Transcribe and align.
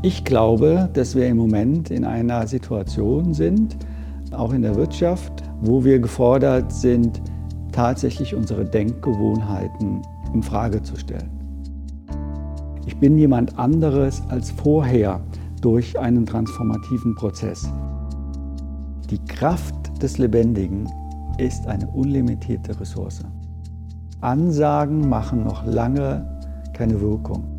Ich 0.00 0.24
glaube, 0.24 0.88
dass 0.92 1.16
wir 1.16 1.26
im 1.26 1.38
Moment 1.38 1.90
in 1.90 2.04
einer 2.04 2.46
Situation 2.46 3.34
sind, 3.34 3.76
auch 4.30 4.52
in 4.52 4.62
der 4.62 4.76
Wirtschaft, 4.76 5.32
wo 5.60 5.82
wir 5.82 5.98
gefordert 5.98 6.72
sind, 6.72 7.20
tatsächlich 7.72 8.32
unsere 8.32 8.64
Denkgewohnheiten 8.64 10.02
in 10.32 10.42
Frage 10.44 10.80
zu 10.84 10.96
stellen. 10.96 11.30
Ich 12.86 12.96
bin 12.98 13.18
jemand 13.18 13.58
anderes 13.58 14.22
als 14.28 14.52
vorher 14.52 15.20
durch 15.62 15.98
einen 15.98 16.24
transformativen 16.24 17.16
Prozess. 17.16 17.68
Die 19.10 19.18
Kraft 19.24 20.00
des 20.00 20.18
Lebendigen 20.18 20.88
ist 21.38 21.66
eine 21.66 21.88
unlimitierte 21.88 22.78
Ressource. 22.78 23.24
Ansagen 24.20 25.08
machen 25.08 25.42
noch 25.42 25.66
lange 25.66 26.24
keine 26.72 27.00
Wirkung. 27.00 27.57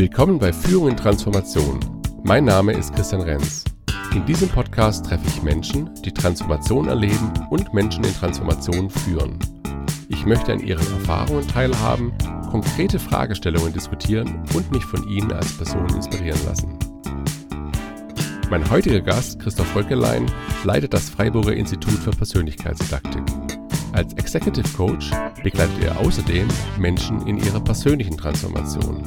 Willkommen 0.00 0.38
bei 0.38 0.50
Führung 0.50 0.88
in 0.88 0.96
Transformation. 0.96 1.78
Mein 2.22 2.46
Name 2.46 2.72
ist 2.72 2.94
Christian 2.94 3.20
Renz. 3.20 3.64
In 4.14 4.24
diesem 4.24 4.48
Podcast 4.48 5.04
treffe 5.04 5.26
ich 5.26 5.42
Menschen, 5.42 5.90
die 6.02 6.10
Transformation 6.10 6.88
erleben 6.88 7.30
und 7.50 7.74
Menschen 7.74 8.02
in 8.04 8.14
Transformation 8.14 8.88
führen. 8.88 9.38
Ich 10.08 10.24
möchte 10.24 10.54
an 10.54 10.60
ihren 10.60 10.90
Erfahrungen 10.90 11.46
teilhaben, 11.46 12.14
konkrete 12.50 12.98
Fragestellungen 12.98 13.74
diskutieren 13.74 14.42
und 14.54 14.72
mich 14.72 14.86
von 14.86 15.06
ihnen 15.06 15.30
als 15.32 15.52
Person 15.58 15.86
inspirieren 15.94 16.40
lassen. 16.46 16.78
Mein 18.48 18.70
heutiger 18.70 19.02
Gast, 19.02 19.38
Christoph 19.38 19.68
Völkelein, 19.68 20.24
leitet 20.64 20.94
das 20.94 21.10
Freiburger 21.10 21.52
Institut 21.52 21.98
für 21.98 22.12
Persönlichkeitsdidaktik. 22.12 23.24
Als 23.92 24.14
Executive 24.14 24.68
Coach 24.74 25.10
begleitet 25.42 25.84
er 25.84 26.00
außerdem 26.00 26.48
Menschen 26.78 27.26
in 27.26 27.36
ihrer 27.36 27.60
persönlichen 27.60 28.16
Transformation. 28.16 29.04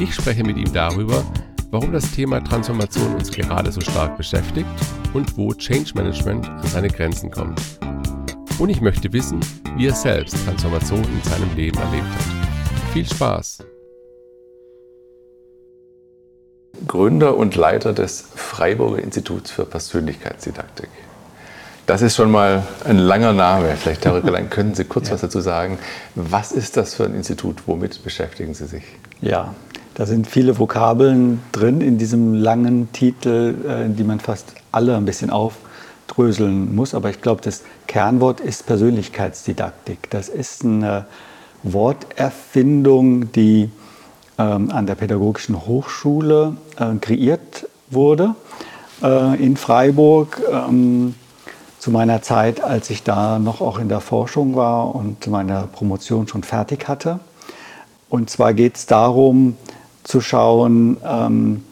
Ich 0.00 0.14
spreche 0.14 0.42
mit 0.42 0.56
ihm 0.56 0.72
darüber, 0.72 1.22
warum 1.70 1.92
das 1.92 2.10
Thema 2.10 2.42
Transformation 2.42 3.16
uns 3.16 3.30
gerade 3.30 3.70
so 3.70 3.82
stark 3.82 4.16
beschäftigt 4.16 4.66
und 5.12 5.36
wo 5.36 5.52
Change 5.52 5.92
Management 5.94 6.48
an 6.48 6.66
seine 6.66 6.88
Grenzen 6.88 7.30
kommt. 7.30 7.60
Und 8.58 8.70
ich 8.70 8.80
möchte 8.80 9.12
wissen, 9.12 9.40
wie 9.76 9.88
er 9.88 9.94
selbst 9.94 10.42
Transformation 10.46 11.04
in 11.04 11.22
seinem 11.30 11.54
Leben 11.54 11.76
erlebt 11.76 12.06
hat. 12.06 12.92
Viel 12.94 13.06
Spaß! 13.06 13.58
Gründer 16.86 17.36
und 17.36 17.54
Leiter 17.56 17.92
des 17.92 18.24
Freiburger 18.34 19.02
Instituts 19.02 19.50
für 19.50 19.66
Persönlichkeitsdidaktik. 19.66 20.88
Das 21.84 22.00
ist 22.00 22.16
schon 22.16 22.30
mal 22.30 22.66
ein 22.84 22.96
langer 22.96 23.34
Name. 23.34 23.76
Vielleicht, 23.76 24.06
Herr 24.06 24.14
Rückerlein, 24.14 24.48
können 24.48 24.74
Sie 24.74 24.84
kurz 24.84 25.08
ja. 25.08 25.14
was 25.14 25.20
dazu 25.20 25.40
sagen? 25.40 25.78
Was 26.14 26.52
ist 26.52 26.78
das 26.78 26.94
für 26.94 27.04
ein 27.04 27.14
Institut? 27.14 27.64
Womit 27.66 28.02
beschäftigen 28.02 28.54
Sie 28.54 28.64
sich? 28.64 28.84
Ja, 29.20 29.54
da 30.00 30.06
sind 30.06 30.26
viele 30.26 30.58
Vokabeln 30.58 31.42
drin 31.52 31.82
in 31.82 31.98
diesem 31.98 32.32
langen 32.32 32.90
Titel, 32.90 33.54
äh, 33.68 33.94
die 33.94 34.02
man 34.02 34.18
fast 34.18 34.54
alle 34.72 34.96
ein 34.96 35.04
bisschen 35.04 35.28
aufdröseln 35.28 36.74
muss. 36.74 36.94
Aber 36.94 37.10
ich 37.10 37.20
glaube, 37.20 37.42
das 37.42 37.64
Kernwort 37.86 38.40
ist 38.40 38.64
Persönlichkeitsdidaktik. 38.64 40.08
Das 40.08 40.30
ist 40.30 40.64
eine 40.64 41.04
Worterfindung, 41.64 43.30
die 43.32 43.68
ähm, 44.38 44.70
an 44.70 44.86
der 44.86 44.94
Pädagogischen 44.94 45.66
Hochschule 45.66 46.56
äh, 46.78 46.94
kreiert 46.98 47.68
wurde 47.90 48.34
äh, 49.02 49.36
in 49.44 49.58
Freiburg. 49.58 50.40
Ähm, 50.50 51.14
zu 51.78 51.90
meiner 51.90 52.22
Zeit, 52.22 52.64
als 52.64 52.88
ich 52.88 53.02
da 53.02 53.38
noch 53.38 53.60
auch 53.60 53.78
in 53.78 53.90
der 53.90 54.00
Forschung 54.00 54.56
war 54.56 54.94
und 54.94 55.26
meine 55.26 55.68
Promotion 55.70 56.26
schon 56.26 56.42
fertig 56.42 56.88
hatte. 56.88 57.20
Und 58.08 58.30
zwar 58.30 58.54
geht 58.54 58.76
es 58.76 58.86
darum, 58.86 59.56
zu 60.04 60.20
schauen, 60.20 60.96
ähm, 61.04 61.64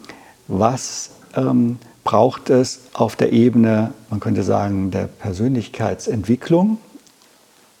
was 0.47 1.11
ähm, 1.35 1.77
braucht 2.03 2.49
es 2.49 2.81
auf 2.93 3.15
der 3.15 3.33
Ebene, 3.33 3.93
man 4.09 4.19
könnte 4.19 4.43
sagen, 4.43 4.91
der 4.91 5.07
Persönlichkeitsentwicklung 5.07 6.77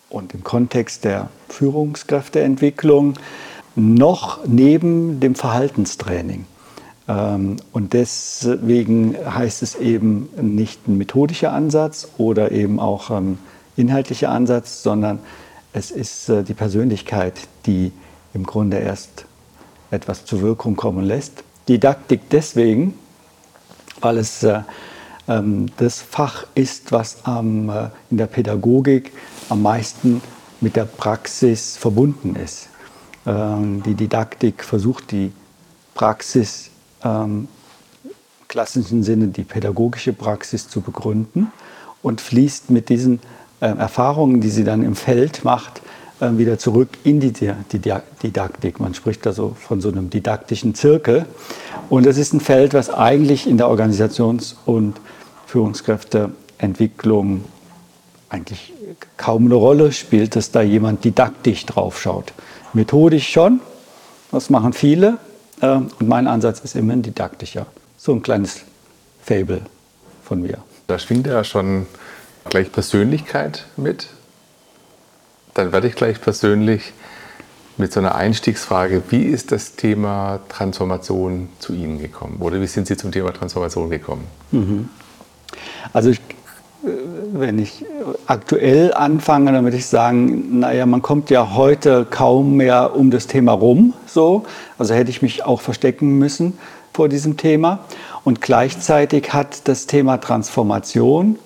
und 0.09 0.33
im 0.33 0.43
Kontext 0.43 1.03
der 1.03 1.29
Führungskräfteentwicklung 1.49 3.15
noch 3.75 4.45
neben 4.45 5.19
dem 5.19 5.35
Verhaltenstraining. 5.35 6.45
Ähm, 7.07 7.57
und 7.71 7.93
deswegen 7.93 9.15
heißt 9.17 9.63
es 9.63 9.75
eben 9.75 10.29
nicht 10.39 10.87
ein 10.87 10.97
methodischer 10.97 11.51
Ansatz 11.51 12.09
oder 12.17 12.51
eben 12.51 12.79
auch 12.79 13.09
ein 13.09 13.39
inhaltlicher 13.77 14.29
Ansatz, 14.29 14.83
sondern 14.83 15.19
es 15.73 15.91
ist 15.91 16.29
äh, 16.29 16.43
die 16.43 16.53
Persönlichkeit, 16.53 17.33
die 17.65 17.91
im 18.33 18.45
Grunde 18.45 18.77
erst 18.77 19.25
etwas 19.91 20.25
zur 20.25 20.41
Wirkung 20.41 20.75
kommen 20.75 21.05
lässt. 21.05 21.43
Didaktik 21.67 22.21
deswegen, 22.31 22.93
weil 24.01 24.17
es 24.17 24.43
äh, 24.43 24.61
ähm, 25.27 25.67
das 25.77 26.01
Fach 26.01 26.45
ist, 26.55 26.91
was 26.91 27.23
am, 27.23 27.69
äh, 27.69 27.89
in 28.09 28.17
der 28.17 28.27
Pädagogik 28.27 29.11
am 29.49 29.61
meisten 29.61 30.21
mit 30.61 30.75
der 30.75 30.85
Praxis 30.85 31.77
verbunden 31.77 32.35
ist. 32.35 32.69
Ähm, 33.25 33.83
die 33.83 33.93
Didaktik 33.93 34.63
versucht 34.63 35.11
die 35.11 35.31
Praxis 35.93 36.71
ähm, 37.03 37.47
im 38.03 38.47
klassischen 38.47 39.03
Sinne 39.03 39.27
die 39.27 39.43
pädagogische 39.43 40.13
Praxis 40.13 40.67
zu 40.67 40.81
begründen 40.81 41.51
und 42.01 42.21
fließt 42.21 42.71
mit 42.71 42.89
diesen 42.89 43.19
äh, 43.59 43.67
Erfahrungen, 43.67 44.41
die 44.41 44.49
sie 44.49 44.63
dann 44.63 44.83
im 44.83 44.95
Feld 44.95 45.43
macht, 45.43 45.81
wieder 46.21 46.57
zurück 46.57 46.89
in 47.03 47.19
die 47.19 47.31
Didaktik. 47.31 48.79
Man 48.79 48.93
spricht 48.93 49.25
also 49.25 49.55
von 49.59 49.81
so 49.81 49.89
einem 49.89 50.09
didaktischen 50.09 50.75
Zirkel. 50.75 51.25
Und 51.89 52.05
es 52.05 52.17
ist 52.17 52.33
ein 52.33 52.41
Feld, 52.41 52.73
was 52.73 52.89
eigentlich 52.89 53.47
in 53.47 53.57
der 53.57 53.67
Organisations- 53.67 54.55
und 54.65 54.99
Führungskräfteentwicklung 55.47 57.45
eigentlich 58.29 58.73
kaum 59.17 59.45
eine 59.45 59.55
Rolle 59.55 59.91
spielt, 59.91 60.35
dass 60.35 60.51
da 60.51 60.61
jemand 60.61 61.03
didaktisch 61.03 61.65
drauf 61.65 61.99
schaut. 61.99 62.33
Methodisch 62.73 63.29
schon, 63.29 63.61
das 64.31 64.49
machen 64.49 64.73
viele. 64.73 65.17
Äh, 65.61 65.77
und 65.77 66.07
mein 66.07 66.27
Ansatz 66.27 66.59
ist 66.59 66.75
immer 66.75 66.93
ein 66.93 67.01
didaktischer. 67.01 67.65
So 67.97 68.13
ein 68.13 68.21
kleines 68.21 68.61
Fable 69.23 69.61
von 70.23 70.41
mir. 70.41 70.59
Da 70.87 70.99
schwingt 70.99 71.27
ja 71.27 71.43
schon 71.43 71.87
gleich 72.49 72.71
Persönlichkeit 72.71 73.65
mit 73.77 74.07
dann 75.59 75.73
werde 75.73 75.87
ich 75.87 75.95
gleich 75.95 76.21
persönlich 76.21 76.93
mit 77.77 77.93
so 77.93 77.99
einer 77.99 78.15
Einstiegsfrage, 78.15 79.03
wie 79.09 79.23
ist 79.23 79.51
das 79.51 79.75
Thema 79.75 80.39
Transformation 80.49 81.49
zu 81.59 81.73
Ihnen 81.73 81.99
gekommen? 81.99 82.37
Oder 82.39 82.61
wie 82.61 82.67
sind 82.67 82.87
Sie 82.87 82.97
zum 82.97 83.11
Thema 83.11 83.33
Transformation 83.33 83.89
gekommen? 83.89 84.25
Mhm. 84.51 84.89
Also 85.93 86.09
ich, 86.09 86.19
äh, 86.19 86.89
wenn 87.33 87.59
ich 87.59 87.85
aktuell 88.25 88.93
anfange, 88.93 89.51
dann 89.51 89.63
würde 89.63 89.77
ich 89.77 89.85
sagen, 89.85 90.59
naja, 90.59 90.85
man 90.85 91.01
kommt 91.01 91.29
ja 91.29 91.53
heute 91.55 92.05
kaum 92.09 92.55
mehr 92.55 92.95
um 92.95 93.11
das 93.11 93.27
Thema 93.27 93.51
rum. 93.53 93.93
So. 94.05 94.45
Also 94.77 94.93
hätte 94.93 95.09
ich 95.09 95.21
mich 95.21 95.45
auch 95.45 95.61
verstecken 95.61 96.17
müssen 96.17 96.57
vor 96.93 97.09
diesem 97.09 97.37
Thema. 97.37 97.79
Und 98.23 98.41
gleichzeitig 98.41 99.33
hat 99.33 99.67
das 99.67 99.87
Thema 99.87 100.17
Transformation, 100.17 101.37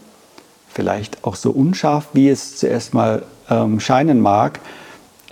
vielleicht 0.68 1.24
auch 1.24 1.36
so 1.36 1.52
unscharf, 1.52 2.08
wie 2.14 2.30
es 2.30 2.58
zuerst 2.58 2.94
mal 2.96 3.24
ähm, 3.50 3.80
scheinen 3.80 4.20
mag, 4.20 4.60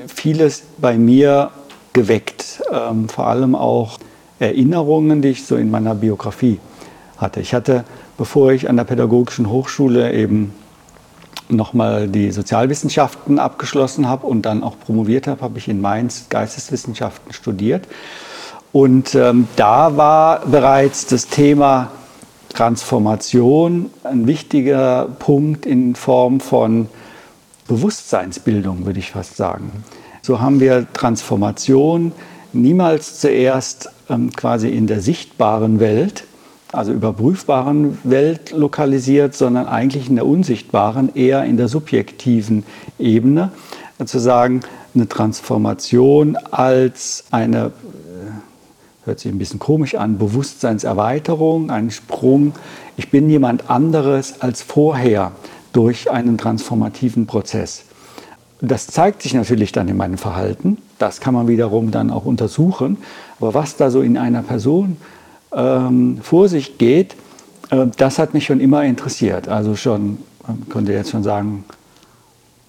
vieles 0.08 0.64
bei 0.78 0.98
mir 0.98 1.52
geweckt. 1.94 2.62
Ähm, 2.72 3.10
vor 3.10 3.28
allem 3.28 3.56
auch 3.56 4.00
Erinnerungen, 4.40 5.22
die 5.22 5.30
ich 5.30 5.46
so 5.46 5.56
in 5.56 5.70
meiner 5.70 5.96
Biografie 5.96 6.60
hatte. 7.18 7.40
Ich 7.40 7.54
hatte, 7.54 7.84
bevor 8.18 8.52
ich 8.52 8.70
an 8.70 8.78
der 8.78 8.84
Pädagogischen 8.86 9.50
Hochschule 9.50 10.14
eben 10.14 10.54
nochmal 11.50 12.08
die 12.08 12.32
Sozialwissenschaften 12.32 13.38
abgeschlossen 13.38 14.08
habe 14.08 14.26
und 14.26 14.44
dann 14.44 14.64
auch 14.64 14.80
promoviert 14.80 15.28
habe, 15.28 15.42
habe 15.42 15.58
ich 15.58 15.68
in 15.68 15.82
Mainz 15.82 16.28
Geisteswissenschaften 16.30 17.34
studiert. 17.34 17.88
Und 18.72 19.16
ähm, 19.16 19.48
da 19.58 19.98
war 19.98 20.46
bereits 20.46 21.06
das 21.06 21.28
Thema 21.28 21.92
Transformation 22.50 23.90
ein 24.04 24.28
wichtiger 24.28 25.08
Punkt 25.20 25.66
in 25.66 25.96
Form 25.96 26.40
von 26.40 26.88
Bewusstseinsbildung, 27.68 28.86
würde 28.86 29.00
ich 29.00 29.12
fast 29.12 29.38
sagen. 29.38 29.84
So 30.22 30.40
haben 30.40 30.60
wir 30.60 30.88
Transformation 30.94 32.12
niemals 32.54 33.20
zuerst 33.20 33.90
ähm, 34.10 34.32
quasi 34.32 34.70
in 34.70 34.88
der 34.88 35.02
sichtbaren 35.02 35.80
Welt, 35.80 36.26
also 36.72 36.92
überprüfbaren 36.92 37.98
Welt 38.04 38.52
lokalisiert, 38.52 39.36
sondern 39.36 39.68
eigentlich 39.68 40.10
in 40.10 40.16
der 40.16 40.26
unsichtbaren, 40.26 41.16
eher 41.16 41.44
in 41.46 41.58
der 41.58 41.68
subjektiven 41.68 42.64
Ebene. 43.00 43.52
Zu 44.06 44.20
sagen, 44.20 44.62
eine 44.96 45.08
Transformation 45.08 46.38
als 46.50 47.26
eine, 47.32 47.68
äh, 47.68 49.06
hört 49.06 49.20
sich 49.20 49.32
ein 49.32 49.38
bisschen 49.38 49.60
komisch 49.60 49.96
an, 49.96 50.18
Bewusstseinserweiterung, 50.18 51.70
ein 51.70 51.92
Sprung. 51.92 52.54
Ich 52.98 53.10
bin 53.10 53.30
jemand 53.30 53.70
anderes 53.70 54.42
als 54.42 54.62
vorher 54.62 55.32
durch 55.74 56.10
einen 56.12 56.38
transformativen 56.38 57.26
Prozess. 57.28 57.84
das 58.62 58.88
zeigt 58.88 59.24
sich 59.24 59.34
natürlich 59.34 59.72
dann 59.72 59.88
in 59.88 59.98
meinem 59.98 60.20
Verhalten. 60.20 60.78
Das 61.00 61.20
kann 61.20 61.34
man 61.34 61.48
wiederum 61.48 61.90
dann 61.90 62.12
auch 62.12 62.26
untersuchen. 62.26 62.98
Aber 63.40 63.56
was 63.56 63.76
da 63.76 63.90
so 63.90 64.02
in 64.02 64.18
einer 64.18 64.44
Person 64.44 64.98
ähm, 65.52 66.20
vor 66.22 66.48
sich 66.48 66.78
geht, 66.78 67.16
äh, 67.72 67.88
das 67.98 68.20
hat 68.20 68.36
mich 68.36 68.46
schon 68.46 68.60
immer 68.60 68.84
interessiert. 68.84 69.48
Also 69.48 69.76
schon, 69.76 70.20
man 70.46 70.70
könnte 70.70 70.94
jetzt 70.94 71.10
schon 71.10 71.24
sagen, 71.24 71.64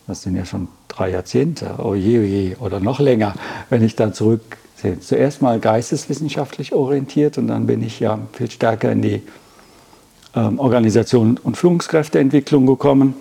das 0.07 0.23
sind 0.23 0.37
ja 0.37 0.45
schon 0.45 0.69
drei 0.89 1.11
Jahrzehnte, 1.11 1.75
oh 1.79 1.95
je, 1.95 2.57
oh 2.59 2.65
oder 2.65 2.81
noch 2.81 3.01
länger, 3.01 3.35
wenn 3.71 3.83
ich 3.83 3.97
dann 3.97 4.15
zurücksehe. 4.15 4.99
Zuerst 5.01 5.43
mal 5.43 5.61
geisteswissenschaftlich 5.61 6.73
orientiert 6.73 7.39
und 7.39 7.49
dann 7.49 7.67
bin 7.67 7.83
ich 7.83 8.01
ja 8.01 8.19
viel 8.33 8.51
stärker 8.51 8.91
in 8.91 9.03
die 9.03 9.23
ähm, 10.35 10.59
Organisation 10.59 11.39
und 11.43 11.57
Führungskräfteentwicklung 11.57 12.67
gekommen. 12.67 13.15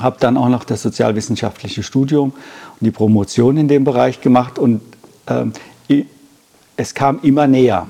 Habe 0.00 0.16
dann 0.20 0.36
auch 0.36 0.48
noch 0.48 0.64
das 0.64 0.82
sozialwissenschaftliche 0.82 1.82
Studium 1.82 2.32
und 2.32 2.84
die 2.84 2.90
Promotion 2.90 3.56
in 3.56 3.68
dem 3.68 3.84
Bereich 3.84 4.20
gemacht 4.20 4.58
und 4.58 4.82
ähm, 5.26 5.52
es 6.76 6.94
kam 6.94 7.20
immer 7.22 7.46
näher. 7.46 7.86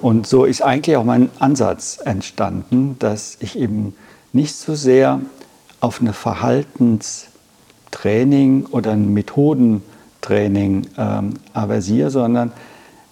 Und 0.00 0.26
so 0.26 0.44
ist 0.44 0.62
eigentlich 0.62 0.96
auch 0.96 1.04
mein 1.04 1.30
Ansatz 1.38 2.00
entstanden, 2.04 2.96
dass 2.98 3.36
ich 3.40 3.56
eben 3.58 3.94
nicht 4.32 4.54
so 4.54 4.74
sehr 4.74 5.20
auf 5.80 6.00
eine 6.00 6.12
Verhaltenstraining 6.12 8.66
oder 8.66 8.92
ein 8.92 9.12
Methodentraining 9.12 10.86
ähm, 10.96 11.34
aversiere, 11.52 12.10
sondern 12.10 12.52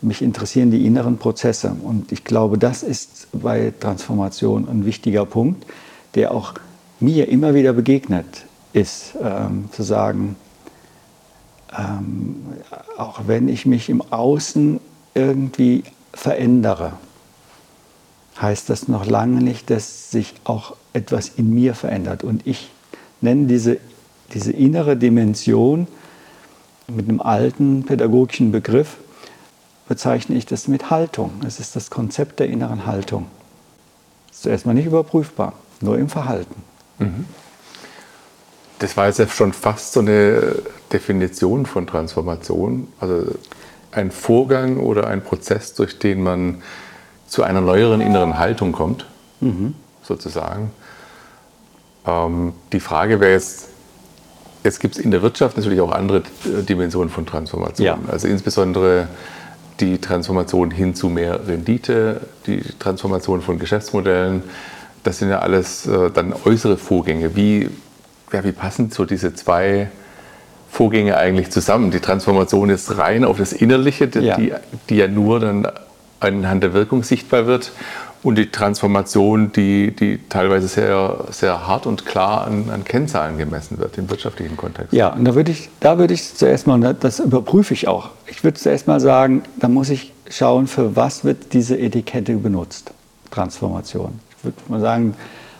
mich 0.02 0.22
interessieren 0.22 0.70
die 0.70 0.86
inneren 0.86 1.18
Prozesse. 1.18 1.74
Und 1.82 2.12
ich 2.12 2.24
glaube, 2.24 2.58
das 2.58 2.82
ist 2.82 3.28
bei 3.32 3.72
Transformation 3.78 4.68
ein 4.68 4.84
wichtiger 4.84 5.26
Punkt, 5.26 5.66
der 6.14 6.32
auch 6.32 6.54
mir 7.00 7.28
immer 7.28 7.54
wieder 7.54 7.72
begegnet 7.72 8.26
ist, 8.72 9.14
ähm, 9.22 9.68
zu 9.72 9.82
sagen, 9.82 10.36
ähm, 11.76 12.36
auch 12.96 13.22
wenn 13.26 13.48
ich 13.48 13.66
mich 13.66 13.88
im 13.88 14.00
Außen 14.00 14.80
irgendwie 15.14 15.84
verändere, 16.12 16.92
heißt 18.40 18.68
das 18.68 18.88
noch 18.88 19.06
lange 19.06 19.42
nicht, 19.42 19.70
dass 19.70 20.10
sich 20.10 20.34
auch 20.44 20.76
etwas 20.92 21.28
in 21.36 21.54
mir 21.54 21.74
verändert. 21.74 22.22
Und 22.22 22.46
ich 22.46 22.70
nenne 23.20 23.46
diese, 23.46 23.78
diese 24.34 24.52
innere 24.52 24.96
Dimension 24.96 25.86
mit 26.86 27.08
einem 27.08 27.20
alten 27.20 27.84
pädagogischen 27.84 28.52
Begriff, 28.52 28.96
bezeichne 29.88 30.36
ich 30.36 30.46
das 30.46 30.68
mit 30.68 30.90
Haltung. 30.90 31.32
Es 31.46 31.60
ist 31.60 31.76
das 31.76 31.90
Konzept 31.90 32.40
der 32.40 32.48
inneren 32.48 32.86
Haltung. 32.86 33.26
Das 34.28 34.36
ist 34.36 34.42
zuerst 34.42 34.66
mal 34.66 34.74
nicht 34.74 34.86
überprüfbar, 34.86 35.52
nur 35.80 35.98
im 35.98 36.08
Verhalten. 36.08 36.62
Mhm. 36.98 37.26
Das 38.78 38.96
war 38.96 39.06
jetzt 39.06 39.18
ja 39.18 39.28
schon 39.28 39.52
fast 39.52 39.92
so 39.92 40.00
eine 40.00 40.56
Definition 40.92 41.66
von 41.66 41.86
Transformation. 41.86 42.88
Also 43.00 43.26
ein 43.92 44.10
Vorgang 44.10 44.78
oder 44.78 45.06
ein 45.06 45.22
Prozess, 45.22 45.74
durch 45.74 45.98
den 45.98 46.22
man 46.22 46.62
zu 47.26 47.42
einer 47.42 47.60
neueren 47.60 48.00
inneren 48.00 48.38
Haltung 48.38 48.72
kommt, 48.72 49.06
mhm. 49.40 49.74
sozusagen. 50.02 50.70
Ähm, 52.06 52.52
die 52.72 52.80
Frage 52.80 53.20
wäre 53.20 53.32
jetzt, 53.32 53.68
jetzt 54.62 54.80
gibt 54.80 54.96
es 54.96 55.04
in 55.04 55.10
der 55.10 55.22
Wirtschaft 55.22 55.56
natürlich 55.56 55.80
auch 55.80 55.92
andere 55.92 56.18
äh, 56.18 56.62
Dimensionen 56.62 57.08
von 57.08 57.24
Transformation. 57.24 57.86
Ja. 57.86 57.98
Also 58.08 58.28
insbesondere 58.28 59.08
die 59.80 59.98
Transformation 59.98 60.70
hin 60.70 60.94
zu 60.94 61.08
mehr 61.08 61.46
Rendite, 61.46 62.22
die 62.46 62.62
Transformation 62.78 63.42
von 63.42 63.58
Geschäftsmodellen. 63.58 64.42
Das 65.02 65.18
sind 65.18 65.28
ja 65.30 65.40
alles 65.40 65.86
äh, 65.86 66.10
dann 66.10 66.32
äußere 66.32 66.76
Vorgänge. 66.76 67.36
Wie, 67.36 67.68
ja, 68.32 68.44
wie 68.44 68.52
passen 68.52 68.90
so 68.90 69.04
diese 69.04 69.34
zwei 69.34 69.90
Vorgänge 70.70 71.16
eigentlich 71.16 71.50
zusammen. 71.50 71.90
Die 71.90 72.00
Transformation 72.00 72.70
ist 72.70 72.98
rein 72.98 73.24
auf 73.24 73.38
das 73.38 73.52
Innerliche, 73.52 74.08
die 74.08 74.20
ja, 74.20 74.38
die 74.88 74.96
ja 74.96 75.08
nur 75.08 75.40
dann 75.40 75.68
anhand 76.20 76.62
der 76.62 76.72
Wirkung 76.72 77.02
sichtbar 77.02 77.46
wird. 77.46 77.72
Und 78.22 78.36
die 78.36 78.50
Transformation, 78.50 79.52
die, 79.52 79.94
die 79.94 80.18
teilweise 80.28 80.68
sehr, 80.68 81.26
sehr 81.30 81.66
hart 81.66 81.86
und 81.86 82.06
klar 82.06 82.46
an, 82.46 82.70
an 82.70 82.84
Kennzahlen 82.84 83.38
gemessen 83.38 83.78
wird 83.78 83.98
im 83.98 84.10
wirtschaftlichen 84.10 84.56
Kontext. 84.56 84.92
Ja, 84.92 85.12
und 85.12 85.24
da 85.24 85.34
würde 85.34 85.52
ich, 85.52 85.68
da 85.80 85.98
würde 85.98 86.14
ich 86.14 86.34
zuerst 86.34 86.66
mal, 86.66 86.94
das 86.94 87.20
überprüfe 87.20 87.74
ich 87.74 87.88
auch. 87.88 88.10
Ich 88.26 88.42
würde 88.42 88.58
zuerst 88.58 88.86
mal 88.86 89.00
sagen, 89.00 89.42
da 89.60 89.68
muss 89.68 89.90
ich 89.90 90.12
schauen, 90.28 90.66
für 90.66 90.96
was 90.96 91.24
wird 91.24 91.52
diese 91.52 91.78
Etikette 91.78 92.36
benutzt, 92.36 92.92
Transformation. 93.30 94.18
Ich 94.36 94.44
würde 94.44 94.56
mal 94.68 94.80
sagen, 94.80 95.14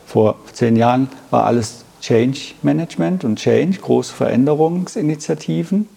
vor 0.07 0.37
zehn 0.53 0.77
Jahren 0.77 1.09
war 1.31 1.45
alles 1.45 1.85
Change 2.01 2.39
Management 2.63 3.25
und 3.25 3.39
Change, 3.39 3.79
große 3.79 4.13
Veränderungsinitiativen 4.13 5.89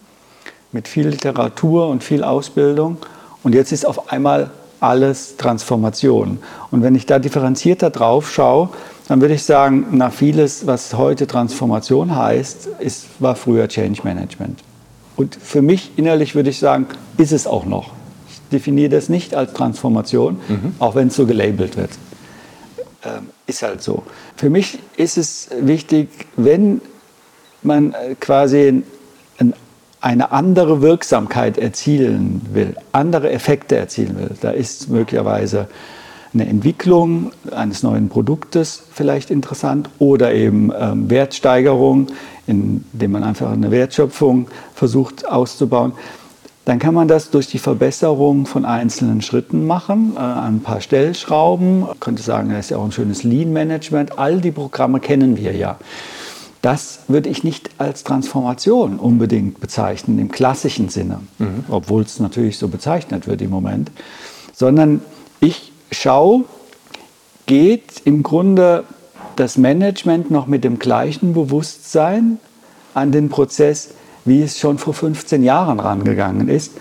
mit 0.71 0.88
viel 0.88 1.07
Literatur 1.07 1.88
und 1.88 2.03
viel 2.03 2.23
Ausbildung. 2.23 2.97
Und 3.44 3.55
jetzt 3.55 3.71
ist 3.71 3.85
auf 3.85 4.12
einmal 4.12 4.51
alles 4.79 5.37
Transformation. 5.37 6.39
Und 6.71 6.83
wenn 6.83 6.95
ich 6.95 7.05
da 7.05 7.19
differenzierter 7.19 7.89
drauf 7.89 8.31
schaue, 8.31 8.69
dann 9.07 9.21
würde 9.21 9.33
ich 9.33 9.43
sagen, 9.43 9.87
na 9.91 10.11
vieles, 10.11 10.67
was 10.67 10.93
heute 10.93 11.25
Transformation 11.25 12.15
heißt, 12.15 12.69
ist, 12.79 13.07
war 13.19 13.35
früher 13.35 13.67
Change 13.67 14.01
Management. 14.03 14.59
Und 15.15 15.35
für 15.35 15.61
mich 15.61 15.91
innerlich 15.97 16.35
würde 16.35 16.49
ich 16.49 16.59
sagen, 16.59 16.85
ist 17.17 17.31
es 17.31 17.47
auch 17.47 17.65
noch. 17.65 17.91
Ich 18.29 18.39
definiere 18.51 18.89
das 18.89 19.09
nicht 19.09 19.33
als 19.33 19.53
Transformation, 19.53 20.39
mhm. 20.47 20.75
auch 20.79 20.95
wenn 20.95 21.07
es 21.07 21.15
so 21.15 21.25
gelabelt 21.25 21.75
wird. 21.75 21.89
Ähm, 23.03 23.29
ist 23.47 23.63
halt 23.63 23.81
so. 23.81 24.03
Für 24.35 24.49
mich 24.49 24.79
ist 24.95 25.17
es 25.17 25.49
wichtig, 25.59 26.09
wenn 26.35 26.81
man 27.63 27.93
äh, 27.93 28.15
quasi 28.19 28.83
eine 30.01 30.31
andere 30.31 30.81
Wirksamkeit 30.81 31.57
erzielen 31.57 32.42
will, 32.54 32.75
andere 32.92 33.31
Effekte 33.31 33.75
erzielen 33.75 34.18
will, 34.18 34.31
da 34.42 34.51
ist 34.51 34.90
möglicherweise 34.90 35.68
eine 36.34 36.48
Entwicklung 36.48 37.31
eines 37.51 37.81
neuen 37.84 38.07
Produktes 38.07 38.84
vielleicht 38.92 39.31
interessant 39.31 39.90
oder 39.98 40.34
eben 40.34 40.72
ähm, 40.80 41.10
Wertsteigerung, 41.10 42.07
indem 42.46 43.12
man 43.12 43.24
einfach 43.24 43.51
eine 43.51 43.72
Wertschöpfung 43.72 44.48
versucht 44.75 45.28
auszubauen 45.28 45.94
dann 46.69 46.78
kann 46.78 46.94
man 46.94 47.07
das 47.07 47.31
durch 47.31 47.48
die 47.48 47.57
Verbesserung 47.57 48.46
von 48.46 48.63
einzelnen 48.63 49.24
Schritten 49.24 49.66
machen, 49.66 50.13
äh, 50.16 50.19
ein 50.19 50.60
paar 50.60 50.81
Stellschrauben. 50.81 51.88
Ich 51.92 52.00
könnte 52.00 52.22
sagen, 52.22 52.51
das 52.51 52.66
ist 52.66 52.69
ja 52.69 52.78
auch 52.78 52.86
ein 52.86 52.92
schönes 52.92 53.24
Lean-Management. 53.24 54.19
All 54.19 54.40
die 54.40 54.51
Programme 54.51 55.00
kennen 55.00 55.36
wir 55.36 55.56
ja. 55.56 55.78
Das 56.61 57.00
würde 57.07 57.29
ich 57.29 57.44
nicht 57.44 57.69
als 57.77 58.03
Transformation 58.03 59.00
unbedingt 59.00 59.61
bezeichnen 59.61 60.19
im 60.19 60.29
klassischen 60.29 60.89
Sinne, 60.89 61.21
mhm. 61.38 61.63
obwohl 61.69 62.01
es 62.03 62.19
natürlich 62.19 62.57
so 62.57 62.67
bezeichnet 62.67 63.27
wird 63.27 63.41
im 63.41 63.50
Moment, 63.50 63.91
sondern 64.53 65.01
ich 65.39 65.72
schaue, 65.91 66.43
geht 67.45 68.01
im 68.03 68.24
Grunde 68.24 68.84
das 69.38 69.57
Management 69.57 70.31
noch 70.31 70.48
mit 70.48 70.65
dem 70.65 70.79
gleichen 70.79 71.34
Bewusstsein 71.34 72.39
an 72.93 73.13
den 73.13 73.29
Prozess, 73.29 73.91
wie 74.25 74.41
es 74.41 74.60
schon 74.60 74.77
vor 74.77 74.93
15 74.93 75.43
Jahren 75.43 75.79
rangegangen 75.79 76.50
ist 76.50 76.74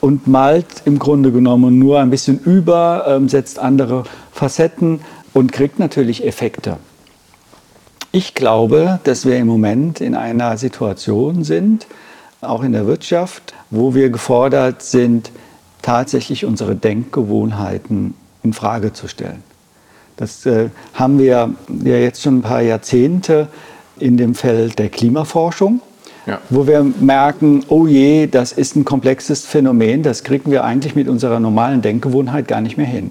und 0.00 0.26
malt 0.26 0.66
im 0.84 0.98
Grunde 0.98 1.30
genommen 1.30 1.78
nur 1.78 2.00
ein 2.00 2.10
bisschen 2.10 2.40
über, 2.40 3.04
ähm, 3.08 3.28
setzt 3.28 3.60
andere 3.60 4.04
Facetten 4.32 5.00
und 5.32 5.52
kriegt 5.52 5.78
natürlich 5.78 6.26
Effekte. 6.26 6.78
Ich 8.16 8.34
glaube, 8.34 9.00
dass 9.02 9.26
wir 9.26 9.36
im 9.38 9.48
Moment 9.48 10.00
in 10.00 10.14
einer 10.14 10.56
Situation 10.56 11.42
sind, 11.42 11.88
auch 12.42 12.62
in 12.62 12.70
der 12.70 12.86
Wirtschaft, 12.86 13.54
wo 13.70 13.92
wir 13.92 14.08
gefordert 14.08 14.82
sind, 14.82 15.32
tatsächlich 15.82 16.44
unsere 16.44 16.76
Denkgewohnheiten 16.76 18.14
in 18.44 18.52
Frage 18.52 18.92
zu 18.92 19.08
stellen. 19.08 19.42
Das 20.16 20.46
äh, 20.46 20.68
haben 20.94 21.18
wir 21.18 21.50
ja 21.82 21.96
jetzt 21.96 22.22
schon 22.22 22.38
ein 22.38 22.42
paar 22.42 22.62
Jahrzehnte 22.62 23.48
in 23.98 24.16
dem 24.16 24.36
Feld 24.36 24.78
der 24.78 24.90
Klimaforschung 24.90 25.80
ja. 26.26 26.40
wo 26.50 26.66
wir 26.66 26.82
merken, 26.82 27.64
oh 27.68 27.86
je, 27.86 28.26
das 28.26 28.52
ist 28.52 28.76
ein 28.76 28.84
komplexes 28.84 29.44
Phänomen, 29.44 30.02
das 30.02 30.24
kriegen 30.24 30.50
wir 30.50 30.64
eigentlich 30.64 30.94
mit 30.94 31.08
unserer 31.08 31.40
normalen 31.40 31.82
Denkgewohnheit 31.82 32.48
gar 32.48 32.60
nicht 32.60 32.76
mehr 32.76 32.86
hin. 32.86 33.10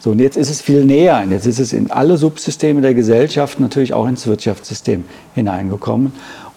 So, 0.00 0.10
und 0.10 0.18
jetzt 0.18 0.36
ist 0.36 0.50
es 0.50 0.60
viel 0.60 0.84
näher, 0.84 1.24
jetzt 1.30 1.46
ist 1.46 1.58
es 1.58 1.72
in 1.72 1.90
alle 1.90 2.16
Subsysteme 2.16 2.80
der 2.80 2.94
Gesellschaft, 2.94 3.60
natürlich 3.60 3.94
auch 3.94 4.06
ins 4.06 4.26
Wirtschaftssystem 4.26 5.04
hineingekommen. 5.34 6.12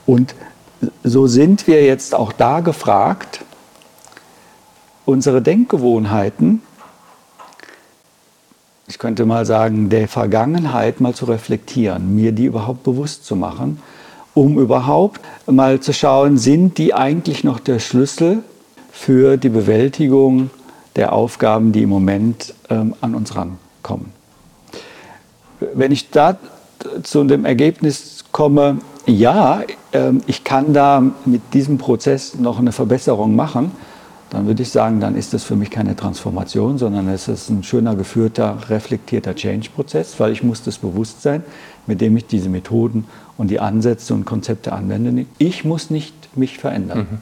Und 0.06 0.36
so 1.04 1.28
sind 1.28 1.68
wir 1.68 1.84
jetzt 1.84 2.14
auch 2.14 2.34
da 2.34 2.60
gefragt, 2.60 3.42
unsere 5.06 5.42
Denkgewohnheiten, 5.42 6.62
ich 8.88 9.00
könnte 9.00 9.26
mal 9.26 9.46
sagen, 9.46 9.90
der 9.90 10.10
Vergangenheit 10.10 11.00
mal 11.00 11.14
zu 11.14 11.26
reflektieren, 11.26 12.14
mir 12.16 12.34
die 12.34 12.46
überhaupt 12.46 12.84
bewusst 12.84 13.26
zu 13.26 13.38
machen 13.38 13.80
um 14.34 14.60
überhaupt 14.60 15.22
mal 15.46 15.80
zu 15.80 15.94
schauen, 15.94 16.38
sind 16.38 16.78
die 16.78 16.94
eigentlich 16.94 17.44
noch 17.44 17.60
der 17.60 17.80
Schlüssel 17.80 18.40
für 18.92 19.38
die 19.38 19.50
Bewältigung 19.50 20.50
der 20.96 21.14
Aufgaben, 21.14 21.72
die 21.72 21.84
im 21.84 21.90
Moment 21.90 22.54
ähm, 22.70 22.96
an 23.02 23.16
uns 23.16 23.36
rankommen. 23.36 24.12
Wenn 25.74 25.92
ich 25.92 26.10
da 26.10 26.38
zu 27.04 27.24
dem 27.24 27.46
Ergebnis 27.46 28.26
komme, 28.32 28.80
ja, 29.06 29.64
ähm, 29.92 30.22
ich 30.28 30.44
kann 30.44 30.74
da 30.74 31.04
mit 31.26 31.42
diesem 31.54 31.78
Prozess 31.78 32.36
noch 32.36 32.60
eine 32.60 32.72
Verbesserung 32.72 33.36
machen, 33.36 33.72
dann 34.30 34.48
würde 34.48 34.64
ich 34.64 34.72
sagen, 34.72 35.00
dann 35.00 35.16
ist 35.16 35.34
das 35.34 35.44
für 35.44 35.56
mich 35.56 35.70
keine 35.70 35.96
Transformation, 35.96 36.80
sondern 36.80 37.08
es 37.10 37.28
ist 37.28 37.50
ein 37.50 37.62
schöner, 37.62 37.96
geführter, 37.96 38.58
reflektierter 38.68 39.36
Change-Prozess, 39.36 40.20
weil 40.20 40.32
ich 40.32 40.42
muss 40.42 40.64
das 40.64 40.80
Bewusstsein, 40.80 41.44
mit 41.88 42.02
dem 42.02 42.16
ich 42.18 42.26
diese 42.26 42.50
Methoden 42.50 43.06
und 43.38 43.50
die 43.50 43.60
Ansätze 43.60 44.14
und 44.14 44.26
Konzepte 44.26 44.74
anwende, 44.74 45.26
ich 45.38 45.66
muss 45.66 45.90
nicht 45.90 46.14
mich 46.38 46.58
verändern. 46.58 47.00
Mhm. 47.00 47.18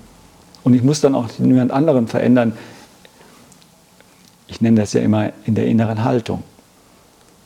Und 0.64 0.74
ich 0.74 0.84
muss 0.84 1.02
dann 1.02 1.16
auch 1.16 1.28
niemand 1.40 1.72
anderen 1.72 2.08
verändern. 2.08 2.54
Ich 4.48 4.62
nenne 4.62 4.82
das 4.82 4.94
ja 4.94 5.02
immer 5.02 5.32
in 5.46 5.56
der 5.56 5.66
inneren 5.66 6.04
Haltung. 6.04 6.44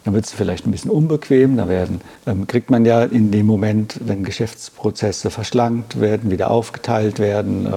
Dann 0.04 0.14
wird 0.14 0.26
es 0.26 0.32
vielleicht 0.32 0.68
ein 0.68 0.72
bisschen 0.72 0.92
unbequem, 0.92 1.58
da 1.58 1.68
werden, 1.68 2.00
dann 2.26 2.46
kriegt 2.46 2.70
man 2.70 2.86
ja 2.86 3.04
in 3.04 3.32
dem 3.32 3.48
Moment, 3.48 4.00
wenn 4.06 4.24
Geschäftsprozesse 4.24 5.32
verschlankt 5.32 6.00
werden, 6.00 6.30
wieder 6.30 6.52
aufgeteilt 6.52 7.18
werden, 7.18 7.66
äh, 7.66 7.72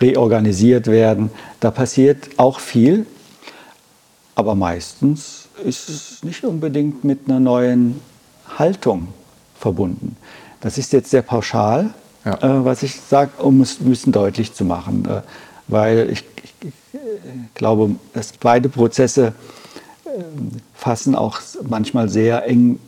reorganisiert 0.00 0.86
werden, 0.86 1.30
da 1.60 1.70
passiert 1.70 2.30
auch 2.38 2.60
viel, 2.60 3.04
aber 4.34 4.54
meistens 4.54 5.48
ist 5.64 5.90
es 5.90 6.22
nicht 6.22 6.44
unbedingt 6.44 7.04
mit 7.04 7.28
einer 7.28 7.40
neuen 7.40 8.00
Haltung 8.58 9.08
verbunden. 9.58 10.16
Das 10.60 10.78
ist 10.78 10.92
jetzt 10.92 11.10
sehr 11.10 11.22
pauschal, 11.22 11.90
ja. 12.24 12.34
äh, 12.34 12.64
was 12.64 12.82
ich 12.82 13.00
sage, 13.00 13.30
um 13.38 13.60
es 13.60 13.80
ein 13.80 13.90
bisschen 13.90 14.12
deutlich 14.12 14.54
zu 14.54 14.64
machen, 14.64 15.06
äh, 15.06 15.20
weil 15.68 16.10
ich, 16.10 16.24
ich, 16.42 16.52
ich, 16.62 16.74
glaube, 17.54 17.90
dass 18.12 18.32
beide 18.32 18.68
Prozesse 18.68 19.32
fassen 20.74 21.14
auch 21.14 21.40
manchmal 21.68 22.08
sehr 22.08 22.46
eng 22.46 22.78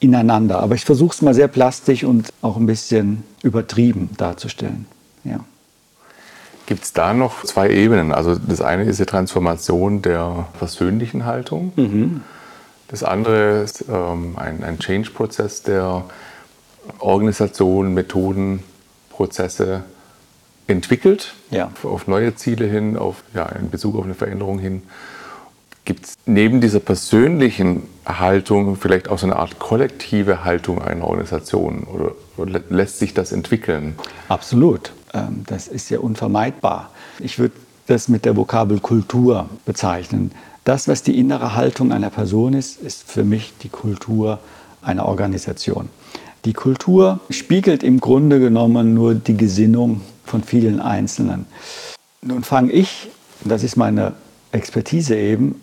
ineinander. 0.00 0.60
Aber 0.60 0.74
ich 0.74 0.84
versuche 0.84 1.14
es 1.14 1.22
mal 1.22 1.34
sehr 1.34 1.48
plastisch 1.48 2.04
und 2.04 2.32
auch 2.42 2.56
ein 2.56 2.66
bisschen 2.66 3.22
übertrieben 3.42 4.10
darzustellen. 4.16 4.86
Ja. 5.24 5.40
Gibt 6.66 6.84
es 6.84 6.92
da 6.92 7.12
noch 7.12 7.44
zwei 7.44 7.70
Ebenen? 7.70 8.12
Also 8.12 8.36
das 8.36 8.60
eine 8.60 8.84
ist 8.84 9.00
die 9.00 9.04
Transformation 9.04 10.02
der 10.02 10.46
persönlichen 10.58 11.26
Haltung. 11.26 11.72
Mhm. 11.76 12.22
Das 12.90 13.04
andere 13.04 13.62
ist 13.62 13.84
ähm, 13.88 14.34
ein, 14.36 14.64
ein 14.64 14.78
Change-Prozess 14.80 15.62
der 15.62 16.04
Organisation, 16.98 17.94
Methoden, 17.94 18.64
Prozesse 19.10 19.84
entwickelt, 20.66 21.34
ja. 21.50 21.70
auf 21.84 22.08
neue 22.08 22.34
Ziele 22.34 22.66
hin, 22.66 22.96
auf, 22.96 23.22
ja, 23.32 23.46
in 23.46 23.70
Bezug 23.70 23.96
auf 23.96 24.04
eine 24.04 24.14
Veränderung 24.14 24.58
hin. 24.58 24.82
Gibt 25.84 26.06
es 26.06 26.14
neben 26.26 26.60
dieser 26.60 26.80
persönlichen 26.80 27.84
Haltung 28.06 28.76
vielleicht 28.76 29.08
auch 29.08 29.18
so 29.18 29.26
eine 29.26 29.36
Art 29.36 29.58
kollektive 29.58 30.44
Haltung 30.44 30.82
einer 30.82 31.04
Organisation 31.04 31.84
oder 31.84 32.60
lässt 32.68 32.98
sich 32.98 33.14
das 33.14 33.32
entwickeln? 33.32 33.94
Absolut. 34.28 34.92
Ähm, 35.14 35.44
das 35.46 35.68
ist 35.68 35.90
ja 35.90 36.00
unvermeidbar. 36.00 36.90
Ich 37.18 37.38
würde 37.38 37.54
das 37.86 38.08
mit 38.08 38.24
der 38.24 38.36
Vokabel 38.36 38.80
Kultur 38.80 39.48
bezeichnen. 39.64 40.32
Das, 40.64 40.88
was 40.88 41.02
die 41.02 41.18
innere 41.18 41.54
Haltung 41.54 41.92
einer 41.92 42.10
Person 42.10 42.54
ist, 42.54 42.80
ist 42.80 43.10
für 43.10 43.24
mich 43.24 43.52
die 43.62 43.68
Kultur 43.68 44.38
einer 44.82 45.06
Organisation. 45.06 45.88
Die 46.44 46.52
Kultur 46.52 47.20
spiegelt 47.30 47.82
im 47.82 48.00
Grunde 48.00 48.40
genommen 48.40 48.94
nur 48.94 49.14
die 49.14 49.36
Gesinnung 49.36 50.00
von 50.24 50.42
vielen 50.42 50.80
Einzelnen. 50.80 51.46
Nun 52.22 52.44
fange 52.44 52.72
ich, 52.72 53.08
das 53.44 53.62
ist 53.62 53.76
meine 53.76 54.14
Expertise 54.52 55.16
eben, 55.16 55.60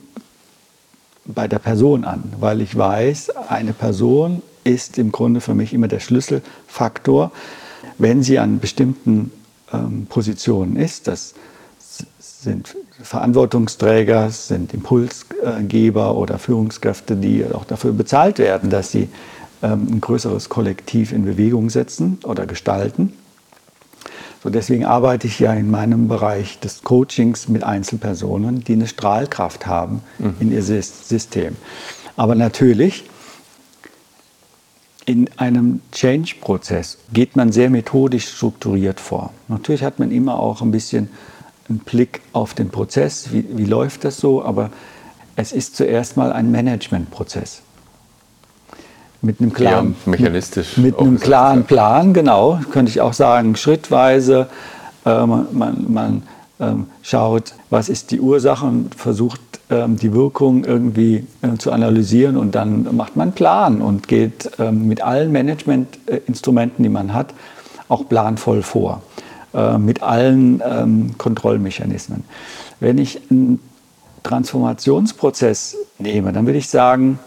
bei 1.25 1.47
der 1.47 1.59
Person 1.59 2.05
an, 2.05 2.23
weil 2.39 2.61
ich 2.61 2.75
weiß, 2.77 3.31
eine 3.49 3.73
Person 3.73 4.41
ist 4.63 4.97
im 4.97 5.11
Grunde 5.11 5.41
für 5.41 5.53
mich 5.53 5.73
immer 5.73 5.87
der 5.87 5.99
Schlüsselfaktor, 5.99 7.31
wenn 7.97 8.23
sie 8.23 8.39
an 8.39 8.59
bestimmten 8.59 9.31
ähm, 9.73 10.05
Positionen 10.07 10.75
ist. 10.75 11.07
Das 11.07 11.33
sind 12.19 12.75
Verantwortungsträger, 13.01 14.29
sind 14.29 14.73
Impulsgeber 14.73 16.15
oder 16.15 16.39
Führungskräfte, 16.39 17.15
die 17.15 17.45
auch 17.45 17.65
dafür 17.65 17.93
bezahlt 17.93 18.39
werden, 18.39 18.69
dass 18.69 18.91
sie 18.91 19.09
ähm, 19.61 19.87
ein 19.91 20.01
größeres 20.01 20.49
Kollektiv 20.49 21.11
in 21.11 21.25
Bewegung 21.25 21.69
setzen 21.69 22.19
oder 22.23 22.45
gestalten. 22.45 23.13
So 24.43 24.49
deswegen 24.49 24.85
arbeite 24.85 25.27
ich 25.27 25.39
ja 25.39 25.53
in 25.53 25.71
meinem 25.71 26.07
Bereich 26.07 26.59
des 26.59 26.83
Coachings 26.83 27.47
mit 27.47 27.63
Einzelpersonen, 27.63 28.63
die 28.63 28.73
eine 28.73 28.87
Strahlkraft 28.87 29.65
haben 29.65 30.01
mhm. 30.19 30.35
in 30.39 30.51
ihr 30.51 30.63
System. 30.63 31.55
Aber 32.15 32.35
natürlich, 32.35 33.03
in 35.05 35.29
einem 35.37 35.81
Change-Prozess 35.91 36.97
geht 37.13 37.35
man 37.35 37.51
sehr 37.51 37.69
methodisch 37.69 38.27
strukturiert 38.27 38.99
vor. 38.99 39.31
Natürlich 39.47 39.83
hat 39.83 39.99
man 39.99 40.11
immer 40.11 40.37
auch 40.37 40.61
ein 40.61 40.71
bisschen 40.71 41.09
einen 41.69 41.79
Blick 41.79 42.21
auf 42.33 42.53
den 42.53 42.69
Prozess, 42.69 43.31
wie, 43.31 43.45
wie 43.49 43.65
läuft 43.65 44.03
das 44.03 44.17
so, 44.17 44.43
aber 44.43 44.69
es 45.35 45.51
ist 45.51 45.75
zuerst 45.75 46.17
mal 46.17 46.31
ein 46.31 46.51
Management-Prozess. 46.51 47.61
Mit 49.21 49.41
einem 49.41 49.51
klaren, 49.51 49.95
ja, 50.05 50.11
mechanistisch 50.11 50.77
mit, 50.77 50.85
mit 50.85 50.99
einem 50.99 51.19
klaren 51.19 51.63
Plan, 51.65 52.13
genau, 52.13 52.59
könnte 52.71 52.91
ich 52.91 53.01
auch 53.01 53.13
sagen, 53.13 53.55
schrittweise. 53.55 54.47
Äh, 55.05 55.25
man, 55.25 55.47
man, 55.51 55.85
man 55.91 56.23
ähm, 56.59 56.87
schaut, 57.01 57.53
was 57.69 57.89
ist 57.89 58.11
die 58.11 58.19
Ursache 58.19 58.65
und 58.65 58.95
versucht 58.95 59.41
ähm, 59.69 59.97
die 59.97 60.13
Wirkung 60.13 60.63
irgendwie 60.63 61.27
äh, 61.41 61.57
zu 61.57 61.71
analysieren 61.71 62.37
und 62.37 62.55
dann 62.55 62.95
macht 62.95 63.15
man 63.15 63.29
einen 63.29 63.35
Plan 63.35 63.81
und 63.81 64.07
geht 64.07 64.51
ähm, 64.59 64.87
mit 64.87 65.01
allen 65.01 65.31
Managementinstrumenten, 65.31 66.83
die 66.83 66.89
man 66.89 67.13
hat, 67.13 67.33
auch 67.89 68.07
planvoll 68.07 68.63
vor, 68.63 69.01
äh, 69.53 69.77
mit 69.77 70.01
allen 70.01 70.61
ähm, 70.65 71.17
Kontrollmechanismen. 71.17 72.23
Wenn 72.79 72.97
ich 72.97 73.21
einen 73.29 73.59
Transformationsprozess 74.23 75.77
nehme, 75.99 76.33
dann 76.33 76.45
würde 76.45 76.59
ich 76.59 76.69
sagen, 76.69 77.19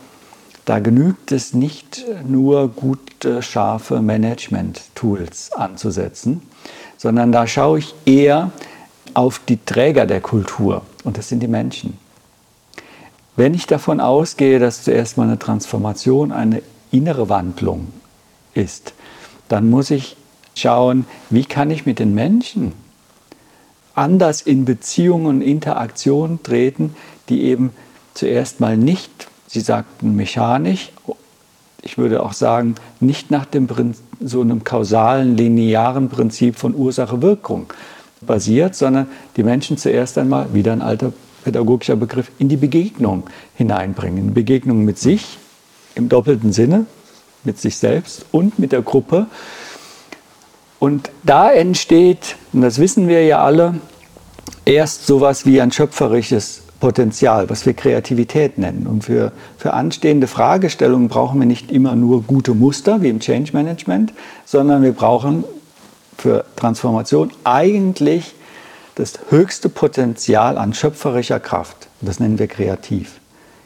da 0.65 0.79
genügt 0.79 1.33
es 1.33 1.55
nicht 1.55 2.05
nur 2.27 2.69
gute, 2.69 3.43
scharfe 3.43 4.01
Management-Tools 4.01 5.53
anzusetzen, 5.53 6.43
sondern 6.97 7.33
da 7.33 7.47
schaue 7.47 7.79
ich 7.79 7.95
eher 8.05 8.53
auf 9.15 9.41
die 9.49 9.59
Träger 9.65 10.07
der 10.07 10.21
Kultur 10.21 10.83
und 11.05 11.19
das 11.19 11.29
sind 11.29 11.43
die 11.43 11.49
Menschen. 11.49 11.99
Wenn 13.37 13.55
ich 13.55 13.67
davon 13.67 14.01
ausgehe, 14.01 14.59
dass 14.59 14.85
zuerst 14.85 15.17
mal 15.17 15.25
eine 15.25 15.39
Transformation 15.39 16.31
eine 16.31 16.63
innere 16.91 17.29
Wandlung 17.29 17.89
ist, 18.55 18.93
dann 19.49 19.71
muss 19.71 19.91
ich 19.91 20.17
schauen, 20.61 21.07
wie 21.31 21.45
kann 21.45 21.71
ich 21.71 21.87
mit 21.87 21.99
den 21.99 22.15
Menschen 22.15 22.73
anders 23.95 24.43
in 24.43 24.65
Beziehungen 24.65 25.27
und 25.27 25.43
Interaktion 25.43 26.43
treten, 26.43 26.95
die 27.29 27.43
eben 27.43 27.71
zuerst 28.15 28.61
mal 28.61 28.77
nicht 28.77 29.31
Sie 29.53 29.59
sagten 29.59 30.15
mechanisch, 30.15 30.93
ich 31.83 31.99
würde 31.99 32.23
auch 32.23 32.35
sagen, 32.35 32.77
nicht 33.01 33.33
nach 33.33 33.45
dem 33.47 33.67
so 34.21 34.43
einem 34.43 34.63
kausalen, 34.63 35.37
linearen 35.37 36.09
Prinzip 36.09 36.55
von 36.55 36.73
Ursache-Wirkung 36.77 37.67
basiert, 38.21 38.77
sondern 38.77 39.09
die 39.37 39.43
Menschen 39.43 39.77
zuerst 39.77 40.19
einmal, 40.19 40.55
wieder 40.55 40.71
ein 40.71 40.83
alter 40.83 41.13
pädagogischer 41.43 41.97
Begriff, 41.97 42.31
in 42.39 42.49
die 42.49 42.57
Begegnung 42.57 43.25
hineinbringen. 43.57 44.35
Begegnung 44.35 44.85
mit 44.85 45.01
sich 45.01 45.39
im 45.97 46.09
doppelten 46.09 46.53
Sinne, 46.53 46.87
mit 47.43 47.59
sich 47.59 47.77
selbst 47.77 48.27
und 48.31 48.61
mit 48.61 48.71
der 48.71 48.83
Gruppe. 48.83 49.27
Und 50.81 51.11
da 51.23 51.53
entsteht, 51.53 52.37
und 52.55 52.63
das 52.63 52.79
wissen 52.79 53.07
wir 53.07 53.23
ja 53.25 53.45
alle, 53.45 53.75
erst 54.65 55.07
sowas 55.07 55.45
wie 55.47 55.61
ein 55.61 55.71
schöpferisches 55.71 56.63
Potenzial, 56.81 57.51
was 57.51 57.67
wir 57.67 57.75
Kreativität 57.75 58.57
nennen. 58.57 58.87
Und 58.87 59.05
für, 59.05 59.33
für 59.59 59.75
anstehende 59.75 60.27
Fragestellungen 60.27 61.09
brauchen 61.09 61.39
wir 61.39 61.47
nicht 61.47 61.71
immer 61.71 61.95
nur 61.95 62.23
gute 62.23 62.55
Muster 62.55 63.03
wie 63.03 63.11
im 63.11 63.21
Change 63.21 63.53
Management, 63.53 64.15
sondern 64.47 64.83
wir 64.83 64.93
brauchen 64.93 65.45
für 66.17 66.47
Transformation 66.57 67.31
eigentlich 67.45 68.35
das 68.95 69.19
höchste 69.29 69.69
Potenzial 69.69 70.57
an 70.57 70.73
schöpferischer 70.73 71.41
Kraft. 71.41 71.89
Das 72.01 72.21
nennen 72.21 72.39
wir 72.39 72.49
kreativ, 72.49 73.21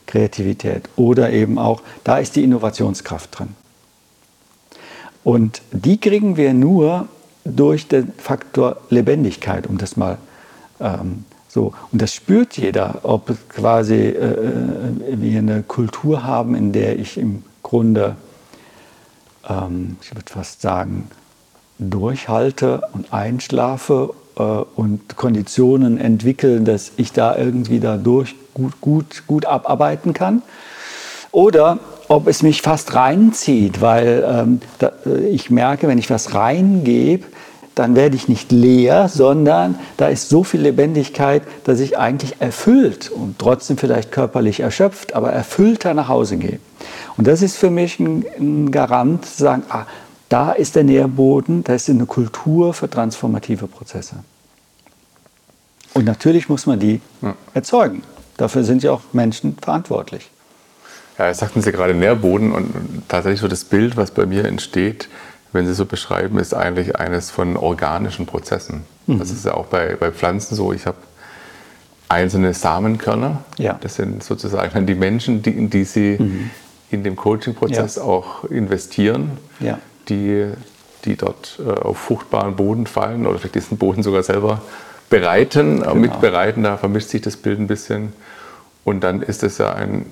Kreativität. 0.07 0.89
Oder 0.97 1.31
eben 1.31 1.59
auch, 1.59 1.81
da 2.03 2.19
ist 2.19 2.35
die 2.35 2.43
Innovationskraft 2.43 3.39
drin. 3.39 3.64
Und 5.25 5.63
die 5.73 5.99
kriegen 5.99 6.37
wir 6.37 6.55
nur 6.55 7.09
durch 7.45 7.89
den 7.89 8.13
Faktor 8.19 8.77
Lebendigkeit, 8.91 9.67
um 9.67 9.79
das 9.79 9.97
mal 9.97 10.19
ähm, 10.81 11.25
so, 11.55 11.73
und 11.93 12.03
das 12.03 12.13
spürt 12.13 12.57
jeder, 12.57 12.99
ob 13.05 13.33
quasi 13.49 13.95
äh, 13.95 14.09
äh, 14.09 14.49
wir 15.07 15.39
eine 15.39 15.63
Kultur 15.63 16.25
haben, 16.25 16.57
in 16.57 16.73
der 16.73 16.99
ich 16.99 17.17
im 17.17 17.45
Grunde, 17.63 18.17
ähm, 19.49 19.97
ich 20.03 20.13
würde 20.13 20.33
fast 20.33 20.63
sagen, 20.63 21.09
durchhalte 21.79 22.83
und 22.93 23.13
einschlafe 23.13 24.15
äh, 24.37 24.43
und 24.43 25.17
Konditionen 25.17 25.99
entwickeln, 25.99 26.65
dass 26.65 26.91
ich 26.97 27.13
da 27.13 27.37
irgendwie 27.37 27.79
dadurch 27.79 28.35
gut, 28.53 28.81
gut, 28.81 29.23
gut 29.29 29.47
abarbeiten 29.47 30.13
kann. 30.13 30.43
Oder 31.31 31.79
ob 32.09 32.27
es 32.27 32.43
mich 32.43 32.63
fast 32.63 32.95
reinzieht, 32.95 33.81
weil 33.81 34.25
ähm, 34.27 34.61
da, 34.79 34.93
ich 35.31 35.51
merke, 35.51 35.89
wenn 35.89 35.99
ich 35.99 36.11
was 36.11 36.35
reingebe, 36.35 37.25
dann 37.75 37.97
werde 37.97 38.15
ich 38.15 38.29
nicht 38.29 38.53
leer, 38.53 39.09
sondern 39.09 39.79
da 39.97 40.09
ist 40.09 40.29
so 40.29 40.45
viel 40.45 40.61
Lebendigkeit, 40.61 41.43
dass 41.65 41.81
ich 41.81 41.99
eigentlich 41.99 42.41
erfüllt 42.41 43.11
und 43.11 43.39
trotzdem 43.39 43.77
vielleicht 43.77 44.13
körperlich 44.13 44.61
erschöpft, 44.61 45.15
aber 45.15 45.33
erfüllter 45.33 45.93
nach 45.95 46.09
Hause 46.09 46.37
gehe. 46.37 46.61
Und 47.17 47.27
das 47.27 47.43
ist 47.43 47.57
für 47.57 47.71
mich 47.71 47.99
ein, 47.99 48.25
ein 48.39 48.71
Garant, 48.71 49.25
zu 49.25 49.43
sagen, 49.43 49.65
ah, 49.71 49.87
da 50.29 50.53
ist 50.53 50.77
der 50.77 50.85
Nährboden, 50.85 51.65
da 51.65 51.75
ist 51.75 51.89
eine 51.89 52.07
Kultur 52.07 52.75
für 52.75 52.89
transformative 52.89 53.67
Prozesse. 53.67 54.17
Und 55.95 56.05
natürlich 56.05 56.49
muss 56.49 56.67
man 56.67 56.79
die 56.79 57.01
ja. 57.23 57.35
erzeugen. 57.55 58.03
Dafür 58.37 58.65
sind 58.65 58.83
ja 58.83 58.93
auch 58.93 59.01
Menschen 59.13 59.57
verantwortlich. 59.61 60.31
Ja, 61.19 61.29
jetzt 61.29 61.41
sagten 61.41 61.63
Sie 61.63 61.71
gerade 61.71 61.95
Nährboden 61.95 62.53
und 62.53 63.09
tatsächlich 63.09 63.41
so 63.41 63.49
das 63.49 63.65
Bild, 63.65 63.97
was 63.97 64.11
bei 64.11 64.27
mir 64.27 64.45
entsteht, 64.45 65.09
wenn 65.53 65.67
Sie 65.67 65.75
so 65.75 65.87
beschreiben, 65.87 66.39
ist 66.39 66.53
eigentlich 66.53 66.97
eines 66.97 67.31
von 67.31 67.57
organischen 67.57 68.27
Prozessen. 68.27 68.85
Mhm. 69.07 69.21
Das 69.21 69.31
ist 69.31 69.45
ja 69.45 69.55
auch 69.55 69.67
bei, 69.67 69.95
bei 69.95 70.11
Pflanzen 70.11 70.57
so. 70.57 70.73
Ich 70.73 70.87
habe 70.87 70.99
einzelne 72.09 72.53
Samenkörner. 72.55 73.45
Ja. 73.59 73.79
Das 73.81 73.95
sind 73.95 74.23
sozusagen 74.23 74.73
dann 74.75 74.87
die 74.87 74.97
Menschen, 74.97 75.43
die, 75.43 75.51
in 75.51 75.71
die 75.71 75.85
Sie 75.85 76.17
mhm. 76.19 76.51
in 76.91 77.05
dem 77.05 77.17
Coaching-Prozess 77.17 77.97
ja. 77.97 78.03
auch 78.03 78.45
investieren, 78.45 79.39
ja. 79.61 79.79
die, 80.09 80.47
die 81.05 81.17
dort 81.17 81.61
äh, 81.65 81.71
auf 81.71 81.99
fruchtbaren 81.99 82.57
Boden 82.57 82.87
fallen 82.87 83.27
oder 83.27 83.39
vielleicht 83.39 83.55
diesen 83.55 83.79
Boden 83.79 84.03
sogar 84.03 84.25
selber 84.25 84.63
bereiten, 85.09 85.81
genau. 85.81 85.95
mitbereiten. 85.95 86.65
Da 86.65 86.77
vermischt 86.77 87.11
sich 87.11 87.23
das 87.23 87.37
Bild 87.37 87.61
ein 87.61 87.69
bisschen. 87.69 88.13
Und 88.85 89.03
dann 89.05 89.23
ist 89.23 89.43
es 89.43 89.59
ja 89.59 89.73
ein, 89.73 90.07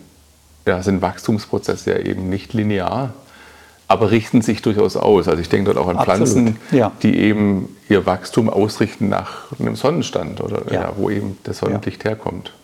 ja, 0.67 0.83
sind 0.83 1.03
Wachstumsprozesse 1.03 1.91
ja 1.93 1.99
eben 1.99 2.29
nicht 2.29 2.53
linear 2.55 3.13
aber 3.93 4.11
richten 4.11 4.41
sich 4.41 4.63
durchaus 4.63 4.97
aus. 4.97 5.29
Also 5.29 5.41
ich 5.41 5.51
denke 5.51 5.73
dort 5.73 5.77
auch 5.77 5.89
an 5.89 5.99
Absolut. 5.99 6.29
Pflanzen, 6.29 6.57
ja. 6.71 6.93
die 7.03 7.15
eben 7.19 7.77
ihr 7.91 8.07
Wachstum 8.07 8.49
ausrichten 8.49 9.11
nach 9.11 9.53
einem 9.59 9.77
Sonnenstand 9.77 10.41
oder 10.41 10.63
ja. 10.73 10.81
Ja, 10.81 10.93
wo 10.97 11.11
eben 11.11 11.37
das 11.45 11.59
Sonnenlicht 11.59 12.05
herkommt. 12.05 12.55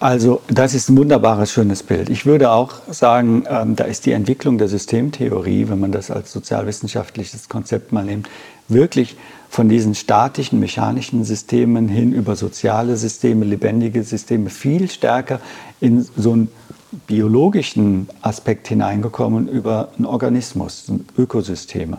Also 0.00 0.40
das 0.48 0.74
ist 0.74 0.88
ein 0.88 0.96
wunderbares, 0.96 1.52
schönes 1.52 1.82
Bild. 1.82 2.08
Ich 2.08 2.24
würde 2.24 2.50
auch 2.50 2.72
sagen, 2.88 3.44
ähm, 3.48 3.76
da 3.76 3.84
ist 3.84 4.06
die 4.06 4.12
Entwicklung 4.12 4.56
der 4.56 4.68
Systemtheorie, 4.68 5.68
wenn 5.68 5.78
man 5.78 5.92
das 5.92 6.10
als 6.10 6.32
sozialwissenschaftliches 6.32 7.50
Konzept 7.50 7.92
mal 7.92 8.04
nimmt, 8.04 8.28
wirklich 8.68 9.16
von 9.50 9.68
diesen 9.68 9.94
statischen, 9.94 10.58
mechanischen 10.58 11.24
Systemen 11.24 11.88
hin 11.88 12.12
über 12.12 12.36
soziale 12.36 12.96
Systeme, 12.96 13.44
lebendige 13.44 14.02
Systeme 14.02 14.48
viel 14.48 14.90
stärker 14.90 15.40
in 15.78 16.02
so 16.16 16.34
ein 16.34 16.48
biologischen 17.06 18.08
Aspekt 18.20 18.68
hineingekommen 18.68 19.48
über 19.48 19.88
einen 19.96 20.06
Organismus, 20.06 20.90
Ökosysteme. 21.16 21.98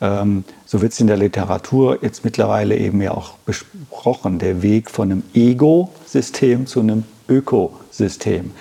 Ähm, 0.00 0.44
so 0.66 0.80
wird 0.80 0.92
es 0.92 1.00
in 1.00 1.06
der 1.06 1.16
Literatur 1.16 1.98
jetzt 2.02 2.24
mittlerweile 2.24 2.76
eben 2.76 3.00
ja 3.02 3.12
auch 3.12 3.34
besprochen, 3.46 4.38
der 4.38 4.62
Weg 4.62 4.90
von 4.90 5.10
einem 5.10 5.22
Ego-System 5.34 6.66
zu 6.66 6.80
einem 6.80 7.04
Ökosystem, 7.28 8.52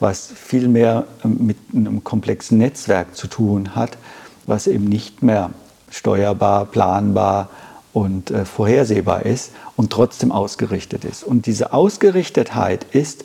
was 0.00 0.32
viel 0.34 0.68
mehr 0.68 1.06
ähm, 1.24 1.38
mit 1.40 1.56
einem 1.74 2.04
komplexen 2.04 2.58
Netzwerk 2.58 3.16
zu 3.16 3.26
tun 3.26 3.74
hat, 3.74 3.98
was 4.46 4.66
eben 4.66 4.84
nicht 4.84 5.22
mehr 5.22 5.50
steuerbar, 5.90 6.66
planbar 6.66 7.48
und 7.92 8.30
äh, 8.30 8.44
vorhersehbar 8.44 9.24
ist 9.24 9.52
und 9.76 9.90
trotzdem 9.90 10.32
ausgerichtet 10.32 11.04
ist. 11.04 11.24
Und 11.24 11.46
diese 11.46 11.72
Ausgerichtetheit 11.72 12.84
ist 12.92 13.24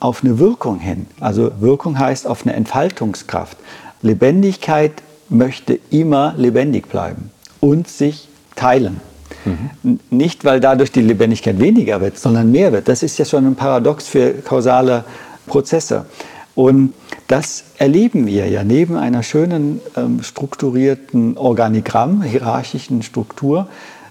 auf 0.00 0.22
eine 0.22 0.38
Wirkung 0.38 0.78
hin. 0.78 1.06
Also 1.20 1.50
Wirkung 1.60 1.98
heißt 1.98 2.26
auf 2.26 2.46
eine 2.46 2.54
Entfaltungskraft. 2.54 3.56
Lebendigkeit 4.02 4.92
möchte 5.28 5.78
immer 5.90 6.34
lebendig 6.36 6.88
bleiben 6.88 7.30
und 7.60 7.88
sich 7.88 8.28
teilen. 8.56 9.00
Mhm. 9.44 9.98
Nicht, 10.10 10.44
weil 10.44 10.60
dadurch 10.60 10.92
die 10.92 11.00
Lebendigkeit 11.00 11.58
weniger 11.58 12.00
wird, 12.00 12.18
sondern 12.18 12.50
mehr 12.50 12.72
wird. 12.72 12.88
Das 12.88 13.02
ist 13.02 13.18
ja 13.18 13.24
schon 13.24 13.46
ein 13.46 13.54
Paradox 13.54 14.06
für 14.06 14.32
kausale 14.32 15.04
Prozesse. 15.46 16.06
Und 16.54 16.94
das 17.26 17.64
erleben 17.78 18.26
wir 18.26 18.48
ja 18.48 18.62
neben 18.62 18.96
einer 18.96 19.22
schönen 19.22 19.80
ähm, 19.96 20.22
strukturierten 20.22 21.36
Organigramm, 21.36 22.22
hierarchischen 22.22 23.02
Struktur, 23.02 23.66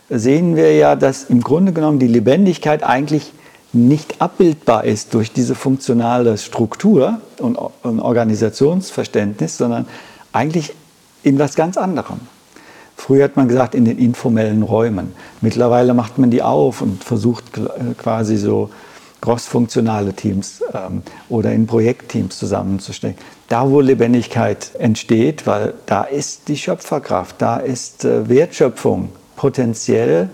sehen 0.09 0.55
wir 0.55 0.75
ja, 0.75 0.95
dass 0.95 1.25
im 1.25 1.41
Grunde 1.41 1.71
genommen 1.71 1.99
die 1.99 2.07
Lebendigkeit 2.07 2.83
eigentlich 2.83 3.31
nicht 3.73 4.21
abbildbar 4.21 4.85
ist 4.85 5.13
durch 5.13 5.31
diese 5.31 5.55
funktionale 5.55 6.37
Struktur 6.37 7.19
und, 7.39 7.57
Organisationsverständnis, 7.83 9.57
sondern 9.57 9.87
eigentlich 10.31 10.73
in 11.23 11.39
was 11.39 11.55
ganz 11.55 11.77
anderem. 11.77 12.19
Früher 12.95 13.25
hat 13.25 13.35
man 13.35 13.47
gesagt, 13.47 13.73
in 13.73 13.85
den 13.85 13.97
informellen 13.97 14.61
Räumen. 14.61 15.13
Mittlerweile 15.41 15.93
macht 15.93 16.19
man 16.19 16.29
die 16.29 16.43
auf 16.43 16.81
und 16.81 17.03
versucht 17.03 17.57
äh, 17.57 17.93
quasi 17.97 18.37
so 18.37 18.69
crossfunktionale 19.19 20.13
Teams 20.13 20.61
ähm, 20.73 21.01
oder 21.29 21.51
in 21.51 21.65
Projektteams 21.65 22.37
zusammenzustellen. 22.37 23.15
Da, 23.47 23.69
wo 23.69 23.81
Lebendigkeit 23.81 24.71
entsteht, 24.77 25.47
weil 25.47 25.73
da 25.85 26.03
ist 26.03 26.47
die 26.47 26.57
Schöpferkraft, 26.57 27.37
da 27.39 27.57
ist 27.57 28.05
äh, 28.05 28.29
Wertschöpfung 28.29 29.09
potenziell, 29.35 30.29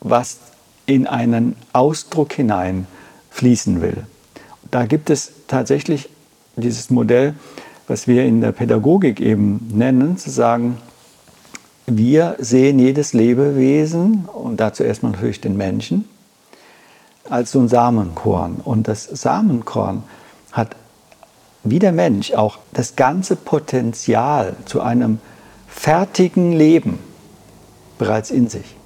was 0.00 0.38
in 0.86 1.06
einen 1.06 1.56
Ausdruck 1.72 2.32
hinein 2.32 2.86
fließen 3.30 3.82
will. 3.82 4.06
Da 4.70 4.86
gibt 4.86 5.10
es 5.10 5.32
tatsächlich 5.48 6.08
dieses 6.56 6.90
Modell, 6.90 7.34
was 7.86 8.08
wir 8.08 8.24
in 8.24 8.40
der 8.40 8.52
Pädagogik 8.52 9.20
eben 9.20 9.68
nennen, 9.72 10.16
zu 10.16 10.30
sagen, 10.30 10.78
wir 11.86 12.36
sehen 12.38 12.78
jedes 12.78 13.12
Lebewesen 13.12 14.24
und 14.32 14.58
dazu 14.58 14.82
erstmal 14.82 15.12
natürlich 15.12 15.40
den 15.40 15.56
Menschen 15.56 16.08
als 17.30 17.52
so 17.52 17.60
ein 17.60 17.68
Samenkorn. 17.68 18.56
Und 18.64 18.88
das 18.88 19.04
Samenkorn 19.04 20.02
hat 20.52 20.74
wie 21.62 21.78
der 21.78 21.92
Mensch 21.92 22.32
auch 22.32 22.58
das 22.72 22.96
ganze 22.96 23.36
Potenzial 23.36 24.54
zu 24.66 24.80
einem 24.80 25.18
fertigen 25.68 26.52
Leben 26.52 26.98
bereits 27.98 28.30
in 28.30 28.48
sich. 28.48 28.76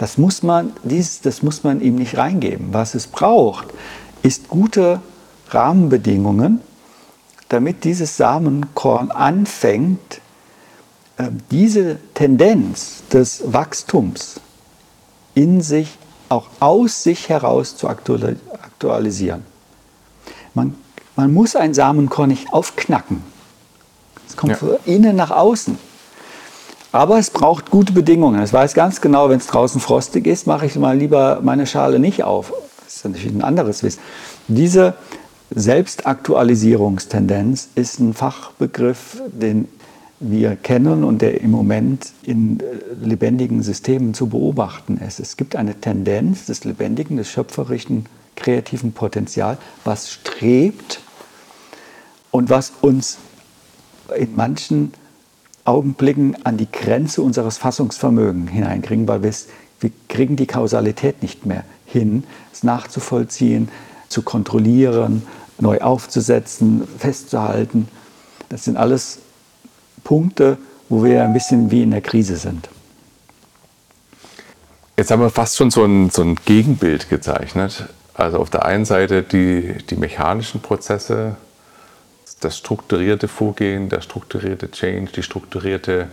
Das 0.00 0.16
muss 0.16 0.42
man, 0.42 0.72
dies, 0.82 1.20
das 1.20 1.42
muss 1.42 1.62
man 1.62 1.82
ihm 1.82 1.96
nicht 1.96 2.16
reingeben. 2.16 2.68
Was 2.72 2.94
es 2.94 3.06
braucht, 3.06 3.66
ist 4.22 4.48
gute 4.48 5.02
Rahmenbedingungen, 5.50 6.62
damit 7.50 7.84
dieses 7.84 8.16
Samenkorn 8.16 9.10
anfängt, 9.10 10.22
ähm, 11.18 11.40
diese 11.50 11.98
Tendenz 12.14 13.02
des 13.12 13.52
Wachstums 13.52 14.40
in 15.34 15.60
sich, 15.60 15.98
auch 16.30 16.46
aus 16.60 17.02
sich 17.02 17.28
heraus 17.28 17.76
zu 17.76 17.86
aktualisieren. 17.86 19.44
Man, 20.54 20.76
man 21.14 21.30
muss 21.34 21.56
ein 21.56 21.74
Samenkorn 21.74 22.30
nicht 22.30 22.54
aufknacken. 22.54 23.22
Es 24.26 24.34
kommt 24.34 24.52
ja. 24.52 24.56
von 24.56 24.76
innen 24.86 25.14
nach 25.14 25.30
außen. 25.30 25.76
Aber 26.92 27.18
es 27.18 27.30
braucht 27.30 27.70
gute 27.70 27.92
Bedingungen. 27.92 28.40
Es 28.40 28.52
weiß 28.52 28.74
ganz 28.74 29.00
genau, 29.00 29.28
wenn 29.28 29.38
es 29.38 29.46
draußen 29.46 29.80
frostig 29.80 30.26
ist, 30.26 30.46
mache 30.46 30.66
ich 30.66 30.74
mal 30.76 30.98
lieber 30.98 31.40
meine 31.42 31.66
Schale 31.66 32.00
nicht 32.00 32.22
auf. 32.24 32.52
Das 32.84 32.96
ist 32.96 33.04
natürlich 33.04 33.32
ein 33.32 33.42
anderes 33.42 33.82
Wissen. 33.82 34.00
Diese 34.48 34.94
Selbstaktualisierungstendenz 35.50 37.68
ist 37.74 38.00
ein 38.00 38.14
Fachbegriff, 38.14 39.20
den 39.28 39.68
wir 40.20 40.56
kennen 40.56 41.04
und 41.04 41.20
der 41.22 41.40
im 41.40 41.50
Moment 41.50 42.12
in 42.22 42.60
äh, 42.60 42.64
lebendigen 43.02 43.62
Systemen 43.62 44.12
zu 44.12 44.26
beobachten 44.28 44.98
ist. 44.98 45.18
Es 45.18 45.38
gibt 45.38 45.56
eine 45.56 45.80
Tendenz 45.80 46.44
des 46.46 46.64
lebendigen, 46.64 47.16
des 47.16 47.30
schöpferischen, 47.30 48.04
kreativen 48.36 48.92
Potenzials, 48.92 49.58
was 49.84 50.12
strebt 50.12 51.00
und 52.30 52.50
was 52.50 52.72
uns 52.82 53.16
in 54.14 54.36
manchen 54.36 54.92
Augenblicken 55.70 56.36
an 56.44 56.56
die 56.56 56.70
Grenze 56.70 57.22
unseres 57.22 57.56
Fassungsvermögens 57.56 58.50
hineinkriegen, 58.50 59.06
weil 59.06 59.22
wir, 59.22 59.32
kriegen 60.08 60.34
die 60.34 60.46
Kausalität 60.46 61.22
nicht 61.22 61.46
mehr 61.46 61.64
hin, 61.86 62.24
es 62.52 62.64
nachzuvollziehen, 62.64 63.68
zu 64.08 64.22
kontrollieren, 64.22 65.22
neu 65.60 65.80
aufzusetzen, 65.80 66.82
festzuhalten. 66.98 67.86
Das 68.48 68.64
sind 68.64 68.76
alles 68.76 69.20
Punkte, 70.02 70.58
wo 70.88 71.04
wir 71.04 71.22
ein 71.22 71.32
bisschen 71.32 71.70
wie 71.70 71.82
in 71.82 71.92
der 71.92 72.00
Krise 72.00 72.36
sind. 72.36 72.68
Jetzt 74.96 75.12
haben 75.12 75.22
wir 75.22 75.30
fast 75.30 75.56
schon 75.56 75.70
so 75.70 75.84
ein, 75.84 76.10
so 76.10 76.22
ein 76.22 76.34
Gegenbild 76.44 77.08
gezeichnet. 77.08 77.86
Also 78.14 78.38
auf 78.38 78.50
der 78.50 78.64
einen 78.64 78.84
Seite 78.84 79.22
die, 79.22 79.76
die 79.88 79.96
mechanischen 79.96 80.60
Prozesse, 80.60 81.36
das 82.40 82.58
strukturierte 82.58 83.28
Vorgehen, 83.28 83.88
der 83.88 84.00
strukturierte 84.00 84.70
Change, 84.70 85.12
die 85.12 85.22
strukturierte 85.22 86.08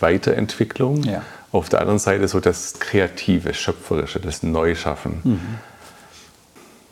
Weiterentwicklung. 0.00 1.02
Ja. 1.02 1.22
Auf 1.52 1.68
der 1.68 1.80
anderen 1.80 1.98
Seite 1.98 2.28
so 2.28 2.38
das 2.40 2.78
Kreative, 2.78 3.54
Schöpferische, 3.54 4.20
das 4.20 4.42
Neuschaffen. 4.42 5.20
Mhm. 5.24 5.40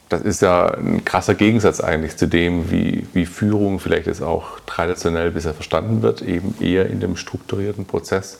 Das 0.08 0.22
ist 0.22 0.40
ja 0.40 0.68
ein 0.74 1.04
krasser 1.04 1.34
Gegensatz 1.34 1.80
eigentlich 1.80 2.16
zu 2.16 2.26
dem, 2.26 2.70
wie, 2.70 3.06
wie 3.12 3.26
Führung 3.26 3.78
vielleicht 3.78 4.06
jetzt 4.06 4.22
auch 4.22 4.58
traditionell 4.66 5.30
bisher 5.30 5.52
verstanden 5.52 6.02
wird, 6.02 6.22
eben 6.22 6.54
eher 6.60 6.86
in 6.86 7.00
dem 7.00 7.16
strukturierten 7.16 7.84
Prozess. 7.84 8.38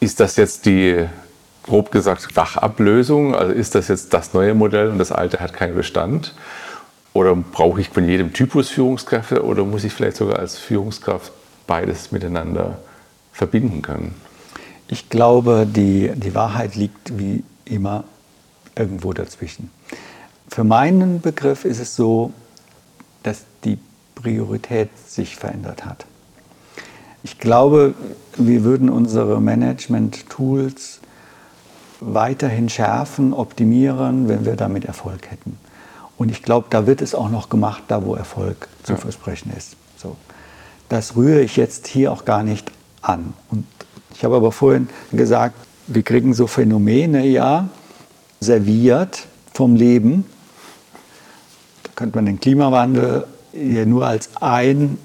Ist 0.00 0.20
das 0.20 0.36
jetzt 0.36 0.66
die, 0.66 1.06
grob 1.62 1.90
gesagt, 1.90 2.36
Wachablösung? 2.36 3.34
Also 3.34 3.52
ist 3.52 3.74
das 3.74 3.88
jetzt 3.88 4.12
das 4.12 4.34
neue 4.34 4.54
Modell 4.54 4.88
und 4.88 4.98
das 4.98 5.12
alte 5.12 5.40
hat 5.40 5.54
keinen 5.54 5.74
Bestand? 5.74 6.34
Oder 7.12 7.34
brauche 7.34 7.80
ich 7.80 7.88
von 7.88 8.06
jedem 8.06 8.32
Typus 8.32 8.68
Führungskräfte 8.68 9.44
oder 9.44 9.64
muss 9.64 9.84
ich 9.84 9.92
vielleicht 9.92 10.16
sogar 10.16 10.38
als 10.38 10.58
Führungskraft 10.58 11.32
beides 11.66 12.12
miteinander 12.12 12.78
verbinden 13.32 13.82
können? 13.82 14.14
Ich 14.88 15.08
glaube, 15.08 15.66
die, 15.66 16.12
die 16.14 16.34
Wahrheit 16.34 16.76
liegt 16.76 17.18
wie 17.18 17.44
immer 17.64 18.04
irgendwo 18.76 19.12
dazwischen. 19.12 19.70
Für 20.48 20.64
meinen 20.64 21.20
Begriff 21.20 21.64
ist 21.64 21.80
es 21.80 21.94
so, 21.96 22.32
dass 23.22 23.44
die 23.64 23.78
Priorität 24.14 24.90
sich 25.06 25.36
verändert 25.36 25.84
hat. 25.84 26.06
Ich 27.22 27.38
glaube, 27.38 27.94
wir 28.36 28.64
würden 28.64 28.88
unsere 28.88 29.40
Management-Tools 29.40 31.00
weiterhin 32.00 32.68
schärfen, 32.68 33.32
optimieren, 33.32 34.28
wenn 34.28 34.46
wir 34.46 34.56
damit 34.56 34.86
Erfolg 34.86 35.30
hätten. 35.30 35.58
Und 36.20 36.30
ich 36.30 36.42
glaube, 36.42 36.66
da 36.68 36.86
wird 36.86 37.00
es 37.00 37.14
auch 37.14 37.30
noch 37.30 37.48
gemacht, 37.48 37.84
da 37.88 38.04
wo 38.04 38.14
Erfolg 38.14 38.68
zu 38.82 38.92
ja. 38.92 38.98
versprechen 38.98 39.54
ist. 39.56 39.76
So. 39.96 40.16
Das 40.90 41.16
rühre 41.16 41.40
ich 41.40 41.56
jetzt 41.56 41.86
hier 41.86 42.12
auch 42.12 42.26
gar 42.26 42.42
nicht 42.42 42.70
an. 43.00 43.32
Und 43.50 43.64
ich 44.14 44.22
habe 44.22 44.36
aber 44.36 44.52
vorhin 44.52 44.90
gesagt, 45.12 45.54
wir 45.86 46.02
kriegen 46.02 46.34
so 46.34 46.46
Phänomene 46.46 47.26
ja 47.26 47.70
serviert 48.38 49.28
vom 49.54 49.76
Leben. 49.76 50.26
Da 51.84 51.92
könnte 51.94 52.18
man 52.18 52.26
den 52.26 52.38
Klimawandel 52.38 53.26
hier 53.52 53.86
nur 53.86 54.06
als 54.06 54.28
ein 54.42 54.98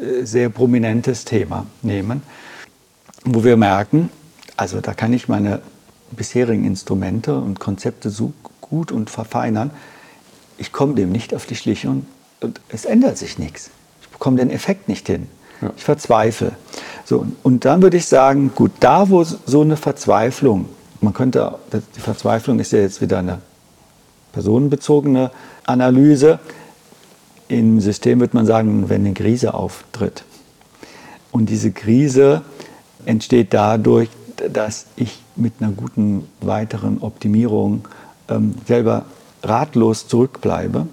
äh, 0.00 0.24
sehr 0.24 0.48
prominentes 0.48 1.24
Thema 1.24 1.66
nehmen, 1.82 2.22
wo 3.24 3.42
wir 3.42 3.56
merken, 3.56 4.10
also 4.56 4.80
da 4.80 4.94
kann 4.94 5.12
ich 5.12 5.26
meine 5.26 5.60
bisherigen 6.12 6.64
Instrumente 6.64 7.36
und 7.36 7.58
Konzepte 7.58 8.10
so 8.10 8.32
gut 8.60 8.92
und 8.92 9.10
verfeinern, 9.10 9.72
ich 10.62 10.70
komme 10.70 10.94
dem 10.94 11.10
nicht 11.10 11.34
auf 11.34 11.44
die 11.44 11.56
Schliche 11.56 11.90
und, 11.90 12.06
und 12.40 12.60
es 12.68 12.84
ändert 12.84 13.18
sich 13.18 13.36
nichts. 13.36 13.70
Ich 14.00 14.08
bekomme 14.08 14.36
den 14.36 14.48
Effekt 14.48 14.88
nicht 14.88 15.08
hin. 15.08 15.26
Ja. 15.60 15.72
Ich 15.76 15.82
verzweifle. 15.82 16.52
So, 17.04 17.26
und 17.42 17.64
dann 17.64 17.82
würde 17.82 17.96
ich 17.96 18.06
sagen, 18.06 18.52
gut, 18.54 18.70
da 18.78 19.10
wo 19.10 19.24
so 19.24 19.60
eine 19.60 19.76
Verzweiflung, 19.76 20.68
man 21.00 21.12
könnte, 21.12 21.58
die 21.96 22.00
Verzweiflung 22.00 22.60
ist 22.60 22.70
ja 22.70 22.78
jetzt 22.78 23.00
wieder 23.00 23.18
eine 23.18 23.40
personenbezogene 24.32 25.32
Analyse, 25.66 26.38
im 27.48 27.80
System 27.80 28.20
würde 28.20 28.36
man 28.36 28.46
sagen, 28.46 28.88
wenn 28.88 29.04
eine 29.04 29.14
Krise 29.14 29.54
auftritt. 29.54 30.22
Und 31.32 31.48
diese 31.48 31.72
Krise 31.72 32.42
entsteht 33.04 33.52
dadurch, 33.52 34.10
dass 34.52 34.86
ich 34.94 35.18
mit 35.34 35.54
einer 35.58 35.72
guten 35.72 36.28
weiteren 36.40 37.02
Optimierung 37.02 37.88
ähm, 38.28 38.54
selber 38.68 39.06
ratlos 39.42 40.08
zurückbleibe. 40.08 40.86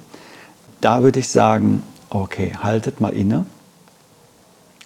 Da 0.81 1.03
würde 1.03 1.19
ich 1.19 1.29
sagen, 1.29 1.83
okay, 2.09 2.53
haltet 2.61 3.01
mal 3.01 3.13
inne 3.13 3.45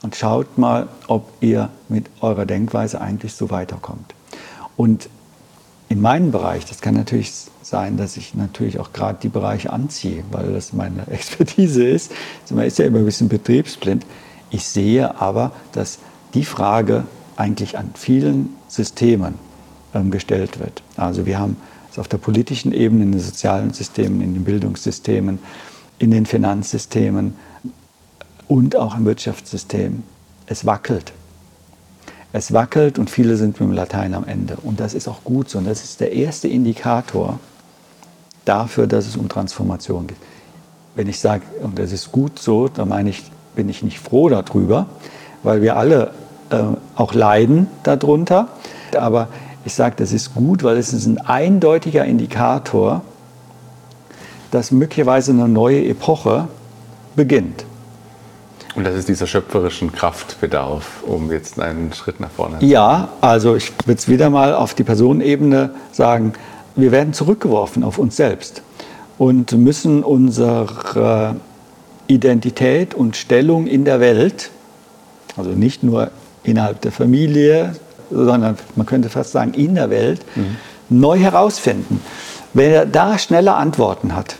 und 0.01 0.15
schaut 0.15 0.57
mal, 0.57 0.87
ob 1.07 1.31
ihr 1.41 1.69
mit 1.87 2.07
eurer 2.21 2.45
Denkweise 2.45 2.99
eigentlich 3.01 3.33
so 3.33 3.49
weiterkommt. 3.49 4.13
Und 4.75 5.09
in 5.89 6.01
meinem 6.01 6.31
Bereich, 6.31 6.65
das 6.65 6.81
kann 6.81 6.95
natürlich 6.95 7.31
sein, 7.61 7.97
dass 7.97 8.17
ich 8.17 8.35
natürlich 8.35 8.79
auch 8.79 8.93
gerade 8.93 9.19
die 9.21 9.29
Bereiche 9.29 9.71
anziehe, 9.71 10.23
weil 10.31 10.51
das 10.51 10.73
meine 10.73 11.07
Expertise 11.11 11.83
ist. 11.83 12.11
Also 12.43 12.55
man 12.55 12.65
ist 12.65 12.79
ja 12.79 12.85
immer 12.85 12.99
ein 12.99 13.05
bisschen 13.05 13.29
betriebsblind. 13.29 14.05
Ich 14.49 14.65
sehe 14.65 15.19
aber, 15.21 15.51
dass 15.71 15.99
die 16.33 16.45
Frage 16.45 17.05
eigentlich 17.35 17.77
an 17.77 17.91
vielen 17.93 18.55
Systemen 18.67 19.35
ähm, 19.93 20.11
gestellt 20.11 20.59
wird. 20.59 20.83
Also 20.97 21.25
wir 21.25 21.39
haben 21.39 21.57
es 21.93 21.99
auf 21.99 22.07
der 22.07 22.17
politischen 22.17 22.73
Ebene, 22.73 23.03
in 23.03 23.11
den 23.11 23.21
sozialen 23.21 23.71
Systemen, 23.71 24.21
in 24.21 24.33
den 24.33 24.43
Bildungssystemen, 24.43 25.39
in 25.99 26.11
den 26.11 26.25
Finanzsystemen, 26.25 27.35
und 28.47 28.75
auch 28.75 28.97
im 28.97 29.05
Wirtschaftssystem. 29.05 30.03
Es 30.47 30.65
wackelt. 30.65 31.13
Es 32.33 32.51
wackelt 32.51 32.99
und 32.99 33.09
viele 33.09 33.37
sind 33.37 33.59
mit 33.59 33.69
dem 33.69 33.71
Latein 33.71 34.13
am 34.13 34.25
Ende. 34.25 34.57
Und 34.63 34.79
das 34.79 34.93
ist 34.93 35.07
auch 35.07 35.23
gut 35.23 35.49
so. 35.49 35.59
Und 35.59 35.65
das 35.65 35.83
ist 35.83 36.01
der 36.01 36.11
erste 36.11 36.47
Indikator 36.47 37.39
dafür, 38.43 38.87
dass 38.87 39.07
es 39.07 39.15
um 39.15 39.29
Transformation 39.29 40.07
geht. 40.07 40.17
Wenn 40.95 41.07
ich 41.07 41.19
sage, 41.19 41.43
und 41.61 41.79
das 41.79 41.91
ist 41.91 42.11
gut 42.11 42.39
so, 42.39 42.67
dann 42.67 42.89
meine 42.89 43.11
ich, 43.11 43.23
bin 43.55 43.69
ich 43.69 43.83
nicht 43.83 43.99
froh 43.99 44.29
darüber, 44.29 44.87
weil 45.43 45.61
wir 45.61 45.77
alle 45.77 46.11
äh, 46.49 46.63
auch 46.95 47.13
leiden 47.13 47.67
darunter. 47.83 48.49
Aber 48.97 49.29
ich 49.65 49.73
sage, 49.73 49.95
das 49.97 50.11
ist 50.11 50.33
gut, 50.33 50.63
weil 50.63 50.77
es 50.77 50.93
ist 50.93 51.05
ein 51.05 51.17
eindeutiger 51.19 52.05
Indikator, 52.05 53.01
dass 54.51 54.71
möglicherweise 54.71 55.31
eine 55.31 55.47
neue 55.47 55.85
Epoche 55.85 56.47
beginnt. 57.15 57.65
Und 58.75 58.85
das 58.85 58.95
ist 58.95 59.07
dieser 59.07 59.27
schöpferischen 59.27 59.91
Kraftbedarf, 59.91 61.03
um 61.05 61.31
jetzt 61.31 61.59
einen 61.59 61.93
Schritt 61.93 62.19
nach 62.19 62.31
vorne 62.31 62.57
zu 62.57 62.65
machen. 62.65 62.71
Ja, 62.71 63.09
also 63.21 63.55
ich 63.55 63.71
würde 63.85 63.99
es 63.99 64.07
wieder 64.07 64.29
mal 64.29 64.55
auf 64.55 64.73
die 64.73 64.83
Personenebene 64.83 65.71
sagen, 65.91 66.33
wir 66.75 66.91
werden 66.91 67.13
zurückgeworfen 67.13 67.83
auf 67.83 67.99
uns 67.99 68.15
selbst 68.15 68.63
und 69.19 69.51
müssen 69.51 70.03
unsere 70.03 71.35
Identität 72.07 72.95
und 72.95 73.15
Stellung 73.15 73.67
in 73.67 73.85
der 73.85 73.99
Welt, 73.99 74.49
also 75.37 75.51
nicht 75.51 75.83
nur 75.83 76.09
innerhalb 76.43 76.81
der 76.81 76.91
Familie, 76.91 77.75
sondern 78.13 78.57
man 78.75 78.85
könnte 78.85 79.09
fast 79.09 79.31
sagen 79.31 79.53
in 79.53 79.75
der 79.75 79.89
Welt, 79.89 80.21
mhm. 80.35 80.57
neu 80.89 81.17
herausfinden. 81.17 82.01
Wer 82.53 82.85
da 82.85 83.17
schnelle 83.17 83.55
Antworten 83.55 84.15
hat, 84.15 84.37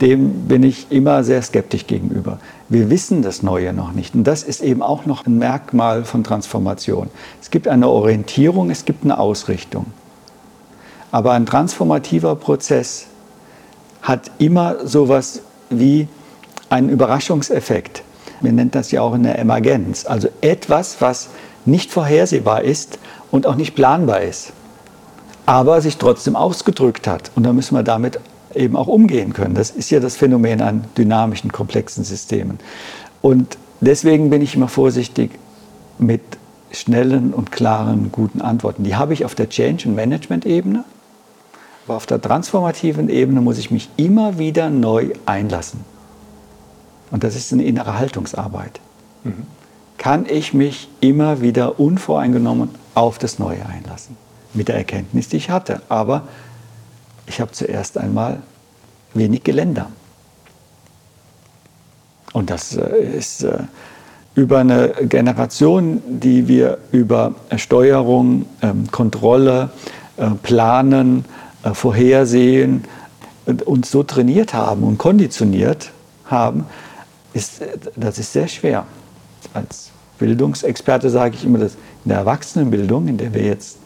dem 0.00 0.48
bin 0.48 0.62
ich 0.62 0.90
immer 0.90 1.24
sehr 1.24 1.42
skeptisch 1.42 1.86
gegenüber. 1.86 2.38
Wir 2.68 2.88
wissen 2.88 3.22
das 3.22 3.42
Neue 3.42 3.72
noch 3.72 3.92
nicht. 3.92 4.14
Und 4.14 4.24
das 4.24 4.42
ist 4.42 4.62
eben 4.62 4.82
auch 4.82 5.04
noch 5.04 5.26
ein 5.26 5.38
Merkmal 5.38 6.04
von 6.04 6.24
Transformation. 6.24 7.08
Es 7.40 7.50
gibt 7.50 7.68
eine 7.68 7.88
Orientierung, 7.88 8.70
es 8.70 8.84
gibt 8.84 9.04
eine 9.04 9.18
Ausrichtung. 9.18 9.86
Aber 11.12 11.32
ein 11.32 11.44
transformativer 11.44 12.36
Prozess 12.36 13.06
hat 14.00 14.30
immer 14.38 14.86
sowas 14.86 15.42
wie 15.68 16.08
einen 16.70 16.88
Überraschungseffekt. 16.88 18.02
Wir 18.40 18.52
nennen 18.52 18.70
das 18.70 18.90
ja 18.90 19.02
auch 19.02 19.12
eine 19.12 19.36
Emergenz. 19.36 20.06
Also 20.06 20.28
etwas, 20.40 21.00
was 21.00 21.28
nicht 21.64 21.90
vorhersehbar 21.90 22.62
ist 22.62 22.98
und 23.30 23.46
auch 23.46 23.56
nicht 23.56 23.74
planbar 23.74 24.20
ist, 24.22 24.52
aber 25.46 25.80
sich 25.80 25.96
trotzdem 25.96 26.36
ausgedrückt 26.36 27.06
hat. 27.06 27.30
Und 27.34 27.44
da 27.44 27.52
müssen 27.52 27.74
wir 27.74 27.82
damit 27.82 28.20
eben 28.54 28.76
auch 28.76 28.88
umgehen 28.88 29.32
können. 29.32 29.54
Das 29.54 29.70
ist 29.70 29.90
ja 29.90 30.00
das 30.00 30.16
Phänomen 30.16 30.60
an 30.60 30.84
dynamischen, 30.96 31.52
komplexen 31.52 32.04
Systemen. 32.04 32.58
Und 33.22 33.58
deswegen 33.80 34.30
bin 34.30 34.42
ich 34.42 34.54
immer 34.54 34.68
vorsichtig 34.68 35.30
mit 35.98 36.22
schnellen 36.72 37.32
und 37.34 37.52
klaren, 37.52 38.10
guten 38.12 38.40
Antworten. 38.40 38.84
Die 38.84 38.96
habe 38.96 39.12
ich 39.12 39.24
auf 39.24 39.34
der 39.34 39.48
Change- 39.48 39.88
und 39.88 39.94
Management-Ebene, 39.94 40.84
aber 41.86 41.96
auf 41.96 42.06
der 42.06 42.20
transformativen 42.20 43.08
Ebene 43.08 43.40
muss 43.40 43.58
ich 43.58 43.70
mich 43.70 43.88
immer 43.96 44.38
wieder 44.38 44.70
neu 44.70 45.10
einlassen. 45.26 45.80
Und 47.10 47.24
das 47.24 47.34
ist 47.34 47.52
eine 47.52 47.64
innere 47.64 47.98
Haltungsarbeit. 47.98 48.80
Mhm. 49.24 49.46
Kann 50.00 50.24
ich 50.24 50.54
mich 50.54 50.88
immer 51.00 51.42
wieder 51.42 51.78
unvoreingenommen 51.78 52.70
auf 52.94 53.18
das 53.18 53.38
Neue 53.38 53.66
einlassen? 53.66 54.16
Mit 54.54 54.68
der 54.68 54.76
Erkenntnis, 54.76 55.28
die 55.28 55.36
ich 55.36 55.50
hatte. 55.50 55.82
Aber 55.90 56.22
ich 57.26 57.38
habe 57.38 57.52
zuerst 57.52 57.98
einmal 57.98 58.40
wenig 59.12 59.44
Geländer. 59.44 59.90
Und 62.32 62.48
das 62.48 62.74
äh, 62.74 62.96
ist 63.14 63.44
äh, 63.44 63.58
über 64.34 64.60
eine 64.60 64.94
Generation, 65.02 66.02
die 66.06 66.48
wir 66.48 66.78
über 66.92 67.34
Steuerung, 67.56 68.46
ähm, 68.62 68.90
Kontrolle, 68.90 69.68
äh, 70.16 70.30
Planen, 70.42 71.26
Vorhersehen 71.74 72.84
uns 73.66 73.90
so 73.90 74.02
trainiert 74.02 74.54
haben 74.54 74.82
und 74.82 74.96
konditioniert 74.96 75.90
haben, 76.24 76.64
ist, 77.34 77.60
das 77.96 78.18
ist 78.18 78.32
sehr 78.32 78.48
schwer. 78.48 78.86
Als 79.54 79.90
Bildungsexperte 80.18 81.10
sage 81.10 81.36
ich 81.36 81.44
immer, 81.44 81.58
dass 81.58 81.74
in 82.04 82.10
der 82.10 82.18
Erwachsenenbildung, 82.18 83.08
in 83.08 83.16
der 83.16 83.32
wir 83.34 83.42
jetzt 83.42 83.78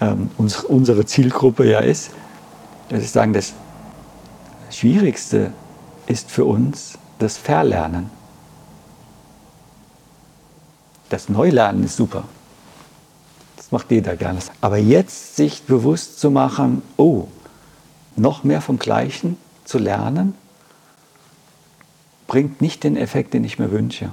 ähm, 0.00 0.30
unsere 0.36 1.06
Zielgruppe 1.06 1.68
ja 1.68 1.80
ist, 1.80 2.10
dass 2.88 3.02
ich 3.02 3.10
sagen, 3.10 3.32
das 3.32 3.54
Schwierigste 4.70 5.52
ist 6.06 6.30
für 6.30 6.44
uns 6.44 6.98
das 7.18 7.36
Verlernen. 7.38 8.10
Das 11.08 11.28
Neulernen 11.28 11.84
ist 11.84 11.96
super. 11.96 12.24
Das 13.56 13.72
macht 13.72 13.90
jeder 13.90 14.16
gerne. 14.16 14.40
Aber 14.60 14.76
jetzt 14.76 15.36
sich 15.36 15.62
bewusst 15.62 16.20
zu 16.20 16.30
machen, 16.30 16.82
oh, 16.96 17.28
noch 18.16 18.44
mehr 18.44 18.60
vom 18.60 18.78
Gleichen 18.78 19.36
zu 19.64 19.78
lernen, 19.78 20.34
bringt 22.26 22.60
nicht 22.60 22.84
den 22.84 22.96
Effekt, 22.96 23.34
den 23.34 23.44
ich 23.44 23.58
mir 23.58 23.70
wünsche. 23.70 24.10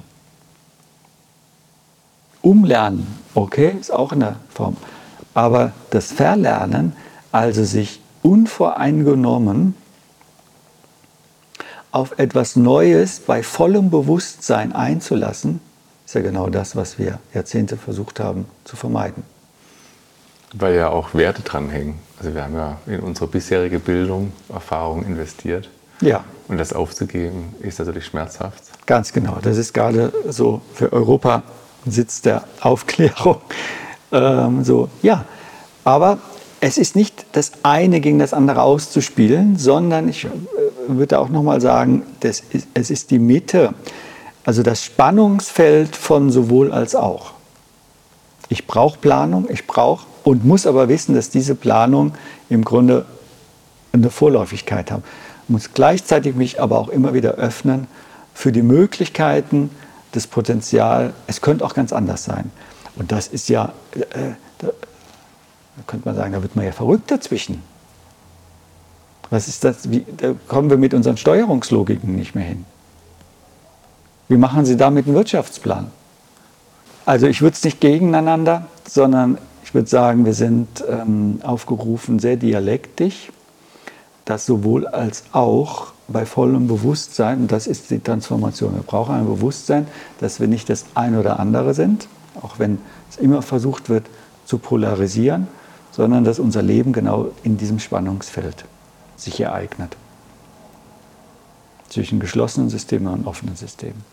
Umlernen, 2.43 3.07
okay, 3.35 3.73
ist 3.79 3.91
auch 3.91 4.11
in 4.11 4.19
der 4.19 4.35
Form. 4.53 4.75
Aber 5.33 5.71
das 5.91 6.11
Verlernen, 6.11 6.93
also 7.31 7.63
sich 7.63 8.01
unvoreingenommen 8.21 9.75
auf 11.91 12.19
etwas 12.19 12.55
Neues 12.57 13.21
bei 13.21 13.43
vollem 13.43 13.89
Bewusstsein 13.89 14.73
einzulassen, 14.73 15.61
ist 16.05 16.15
ja 16.15 16.21
genau 16.21 16.49
das, 16.49 16.75
was 16.75 16.99
wir 16.99 17.19
Jahrzehnte 17.33 17.77
versucht 17.77 18.19
haben 18.19 18.45
zu 18.65 18.75
vermeiden. 18.75 19.23
Weil 20.53 20.75
ja 20.75 20.89
auch 20.89 21.13
Werte 21.13 21.43
dranhängen. 21.43 21.95
Also 22.19 22.35
wir 22.35 22.43
haben 22.43 22.55
ja 22.55 22.77
in 22.87 22.99
unsere 22.99 23.27
bisherige 23.27 23.79
Bildung 23.79 24.33
Erfahrung 24.53 25.05
investiert. 25.05 25.69
Ja. 26.01 26.25
Und 26.49 26.57
das 26.57 26.73
aufzugeben, 26.73 27.55
ist 27.61 27.79
natürlich 27.79 28.05
schmerzhaft. 28.05 28.63
Ganz 28.85 29.13
genau. 29.13 29.37
Das 29.41 29.57
ist 29.57 29.73
gerade 29.73 30.11
so 30.27 30.61
für 30.73 30.91
Europa 30.91 31.43
Sitz 31.85 32.21
der 32.21 32.43
Aufklärung. 32.61 33.37
Ähm, 34.15 34.63
so, 34.63 34.89
ja. 35.01 35.25
Aber 35.83 36.19
es 36.59 36.77
ist 36.77 36.95
nicht 36.95 37.25
das 37.31 37.51
eine 37.63 37.99
gegen 37.99 38.19
das 38.19 38.31
andere 38.31 38.61
auszuspielen, 38.61 39.57
sondern 39.57 40.07
ich 40.07 40.25
äh, 40.25 40.29
würde 40.87 41.17
auch 41.17 41.29
nochmal 41.29 41.59
sagen, 41.59 42.03
das 42.19 42.41
ist, 42.51 42.67
es 42.75 42.91
ist 42.91 43.09
die 43.09 43.17
Mitte, 43.17 43.73
also 44.45 44.61
das 44.61 44.83
Spannungsfeld 44.83 45.95
von 45.95 46.29
sowohl 46.29 46.71
als 46.71 46.95
auch. 46.95 47.33
Ich 48.49 48.67
brauche 48.67 48.99
Planung, 48.99 49.47
ich 49.49 49.67
brauche 49.67 50.05
und 50.23 50.45
muss 50.45 50.67
aber 50.67 50.89
wissen, 50.89 51.15
dass 51.15 51.29
diese 51.29 51.55
Planung 51.55 52.13
im 52.49 52.63
Grunde 52.63 53.05
eine 53.91 54.09
Vorläufigkeit 54.09 54.91
hat. 54.91 55.01
Muss 55.47 55.73
gleichzeitig 55.73 56.35
mich 56.35 56.61
aber 56.61 56.79
auch 56.79 56.89
immer 56.89 57.13
wieder 57.13 57.31
öffnen 57.31 57.87
für 58.33 58.51
die 58.51 58.63
Möglichkeiten, 58.63 59.69
das 60.13 60.27
Potenzial, 60.27 61.13
es 61.27 61.41
könnte 61.41 61.65
auch 61.65 61.73
ganz 61.73 61.91
anders 61.91 62.23
sein. 62.23 62.51
Und 62.95 63.11
das 63.11 63.27
ist 63.27 63.49
ja, 63.49 63.73
äh, 63.95 64.33
da 64.59 64.69
könnte 65.87 66.07
man 66.07 66.15
sagen, 66.15 66.33
da 66.33 66.41
wird 66.41 66.55
man 66.55 66.65
ja 66.65 66.71
verrückt 66.71 67.11
dazwischen. 67.11 67.61
Was 69.29 69.47
ist 69.47 69.63
das? 69.63 69.89
Wie, 69.89 70.05
da 70.17 70.35
kommen 70.47 70.69
wir 70.69 70.77
mit 70.77 70.93
unseren 70.93 71.17
Steuerungslogiken 71.17 72.15
nicht 72.15 72.35
mehr 72.35 72.45
hin. 72.45 72.65
Wie 74.27 74.37
machen 74.37 74.65
Sie 74.65 74.77
damit 74.77 75.07
einen 75.07 75.15
Wirtschaftsplan? 75.15 75.91
Also 77.05 77.27
ich 77.27 77.41
würde 77.41 77.55
es 77.55 77.63
nicht 77.63 77.81
gegeneinander, 77.81 78.67
sondern 78.87 79.39
ich 79.63 79.73
würde 79.73 79.89
sagen, 79.89 80.25
wir 80.25 80.33
sind 80.35 80.83
ähm, 80.87 81.39
aufgerufen, 81.43 82.19
sehr 82.19 82.37
dialektisch, 82.37 83.31
das 84.25 84.45
sowohl 84.45 84.85
als 84.85 85.23
auch 85.31 85.92
bei 86.07 86.25
vollem 86.25 86.67
Bewusstsein, 86.67 87.41
und 87.41 87.51
das 87.51 87.67
ist 87.67 87.89
die 87.89 87.99
Transformation. 87.99 88.75
Wir 88.75 88.83
brauchen 88.83 89.15
ein 89.15 89.25
Bewusstsein, 89.25 89.87
dass 90.19 90.39
wir 90.39 90.47
nicht 90.47 90.69
das 90.69 90.85
eine 90.95 91.19
oder 91.19 91.39
andere 91.39 91.73
sind, 91.73 92.07
auch 92.41 92.59
wenn 92.59 92.79
es 93.09 93.17
immer 93.17 93.41
versucht 93.41 93.89
wird 93.89 94.05
zu 94.45 94.57
polarisieren, 94.57 95.47
sondern 95.91 96.23
dass 96.23 96.39
unser 96.39 96.61
Leben 96.61 96.91
genau 96.91 97.31
in 97.43 97.57
diesem 97.57 97.79
Spannungsfeld 97.79 98.65
sich 99.15 99.39
ereignet. 99.39 99.95
Zwischen 101.87 102.19
geschlossenen 102.19 102.69
Systemen 102.69 103.13
und 103.13 103.27
offenen 103.27 103.55
Systemen. 103.55 104.03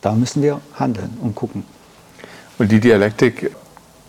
Da 0.00 0.12
müssen 0.14 0.42
wir 0.42 0.60
handeln 0.74 1.18
und 1.20 1.34
gucken. 1.34 1.64
Und 2.58 2.70
die 2.70 2.80
Dialektik 2.80 3.50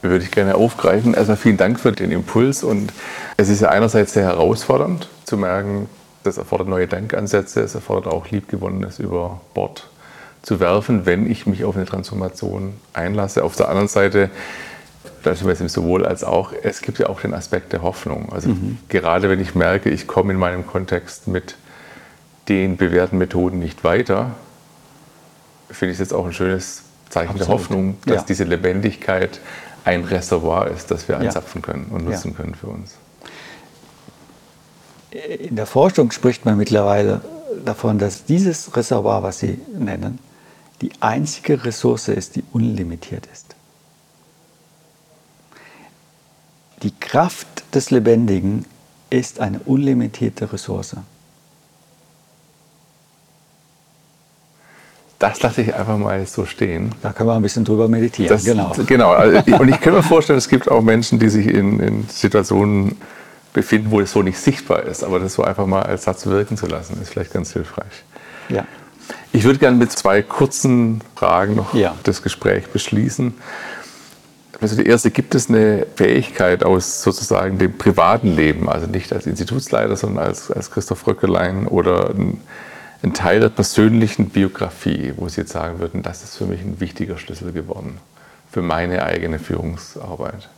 würde 0.02 0.24
ich 0.24 0.32
gerne 0.32 0.56
aufgreifen. 0.56 1.14
Erstmal 1.14 1.38
vielen 1.38 1.58
Dank 1.58 1.80
für 1.80 1.92
den 1.92 2.12
Impuls. 2.12 2.64
Und 2.64 2.94
es 3.38 3.50
ist 3.50 3.62
ja 3.62 3.70
einerseits 3.70 4.14
sehr 4.14 4.24
herausfordernd 4.24 5.10
zu 5.26 5.38
merken, 5.38 5.90
das 6.24 6.38
erfordert 6.38 6.68
neue 6.68 6.88
Denkansätze, 6.88 7.62
es 7.62 7.76
erfordert 7.76 8.12
auch 8.12 8.30
Liebgewonnenes 8.30 9.00
über 9.00 9.42
Bord 9.54 9.90
zu 10.42 10.60
werfen, 10.60 11.06
wenn 11.06 11.30
ich 11.30 11.46
mich 11.46 11.64
auf 11.64 11.76
eine 11.76 11.86
Transformation 11.86 12.74
einlasse. 12.94 13.44
Auf 13.44 13.56
der 13.56 13.70
anderen 13.70 13.88
Seite 13.88 14.30
da 15.24 15.36
sind 15.36 15.48
wir 15.48 15.54
jetzt 15.54 15.74
sowohl 15.74 16.06
als 16.06 16.24
auch, 16.24 16.54
es 16.64 16.82
gibt 16.82 17.00
ja 17.00 17.08
auch 17.08 17.22
den 17.22 17.34
Aspekt 17.34 17.74
der 17.74 17.82
Hoffnung. 17.82 18.32
Also 18.32 18.50
mhm. 18.50 18.78
gerade 18.88 19.30
wenn 19.30 19.40
ich 19.40 19.56
merke, 19.56 19.90
ich 19.90 20.08
komme 20.08 20.34
in 20.34 20.40
meinem 20.40 20.66
Kontext 20.66 21.28
mit 21.28 21.56
den 22.48 22.78
bewährten 22.78 23.18
Methoden 23.18 23.60
nicht 23.60 23.84
weiter, 23.84 24.32
finde 25.70 25.92
ich 25.92 25.96
es 25.96 26.00
jetzt 26.00 26.14
auch 26.14 26.26
ein 26.26 26.34
schönes 26.34 26.84
Zeichen 27.10 27.32
Absolut. 27.32 27.48
der 27.48 27.54
Hoffnung, 27.54 27.98
dass 28.06 28.16
ja. 28.18 28.26
diese 28.28 28.44
Lebendigkeit 28.44 29.40
ein 29.86 30.04
Reservoir 30.04 30.68
ist, 30.68 30.92
das 30.92 31.08
wir 31.08 31.18
einzapfen 31.18 31.62
können 31.62 31.88
und 31.92 32.06
nutzen 32.06 32.32
ja. 32.32 32.38
können 32.38 32.56
für 32.56 32.68
uns. 32.68 32.96
In 35.12 35.56
der 35.56 35.66
Forschung 35.66 36.12
spricht 36.12 36.46
man 36.46 36.58
mittlerweile 36.58 37.22
davon, 37.66 37.98
dass 37.98 38.26
dieses 38.26 38.76
Reservoir, 38.76 39.24
was 39.24 39.40
Sie 39.40 39.60
nennen, 39.78 40.20
die 40.82 40.92
einzige 41.00 41.66
Ressource 41.66 42.08
ist, 42.10 42.36
die 42.36 42.44
unlimitiert 42.54 43.28
ist. 43.34 43.56
Die 46.84 46.94
Kraft 47.00 47.48
des 47.76 47.92
Lebendigen 47.92 48.66
ist 49.10 49.40
eine 49.40 49.60
unlimitierte 49.60 50.52
Ressource. 50.54 50.96
Das 55.18 55.42
lasse 55.42 55.64
ich 55.64 55.76
einfach 55.76 55.98
mal 55.98 56.26
so 56.26 56.46
stehen. 56.46 56.96
Da 57.02 57.12
können 57.12 57.28
wir 57.28 57.36
ein 57.36 57.42
bisschen 57.42 57.66
drüber 57.66 57.90
meditieren. 57.90 58.30
Das, 58.30 58.46
genau. 58.46 58.74
genau. 58.88 59.12
Also, 59.12 59.58
und 59.58 59.68
ich 59.68 59.82
kann 59.82 59.94
mir 59.94 60.04
vorstellen, 60.04 60.40
es 60.40 60.48
gibt 60.48 60.72
auch 60.72 60.82
Menschen, 60.82 61.20
die 61.20 61.28
sich 61.28 61.48
in, 61.48 61.82
in, 61.82 62.08
Situationen 62.08 62.96
befinden, 63.54 63.92
wo 63.92 64.00
es 64.00 64.12
so 64.12 64.22
nicht 64.22 64.38
sichtbar 64.38 64.84
ist. 64.84 65.04
Aber 65.04 65.20
das 65.20 65.34
so 65.34 65.44
einfach 65.44 65.66
mal 65.66 65.84
als 65.84 66.04
Satz 66.04 66.26
wirken 66.26 66.58
zu 66.58 66.68
lassen, 66.68 67.00
ist 67.02 67.10
vielleicht 67.10 67.34
ganz 67.34 67.54
hilfreich. 67.54 68.04
Ja. 68.50 68.66
Ich 69.32 69.44
würde 69.44 69.60
gerne 69.60 69.78
mit 69.78 69.92
zwei 69.92 70.22
kurzen 70.22 71.02
Fragen 71.16 71.56
noch 71.56 71.74
ja. 71.74 71.96
das 72.04 72.22
Gespräch 72.22 72.68
beschließen. 72.68 73.34
Also 74.62 74.76
die 74.76 74.86
erste, 74.86 75.10
gibt 75.10 75.36
es 75.36 75.50
eine 75.50 75.88
Fähigkeit 75.96 76.64
aus 76.64 77.02
sozusagen 77.02 77.58
dem 77.60 77.78
privaten 77.78 78.36
Leben, 78.36 78.70
also 78.70 78.88
nicht 78.88 79.14
als 79.14 79.26
Institutsleiter, 79.26 79.96
sondern 79.96 80.26
als, 80.26 80.52
als 80.52 80.70
Christoph 80.70 81.08
Röckelein 81.08 81.66
oder 81.68 82.10
ein, 82.10 82.42
ein, 83.02 83.14
Teil 83.14 83.40
der 83.40 83.50
persönlichen 83.50 84.30
Biografie, 84.30 85.14
wo 85.16 85.30
Sie 85.30 85.42
jetzt 85.42 85.54
sagen 85.54 85.80
würden, 85.80 86.04
das 86.04 86.24
ist 86.24 86.36
für 86.36 86.46
mich 86.46 86.60
ein 86.60 86.82
wichtiger 86.82 87.18
Schlüssel 87.18 87.54
geworden 87.54 88.00
für 88.52 88.62
meine 88.62 89.04
eigene 89.04 89.40
Führungsarbeit? 89.40 90.50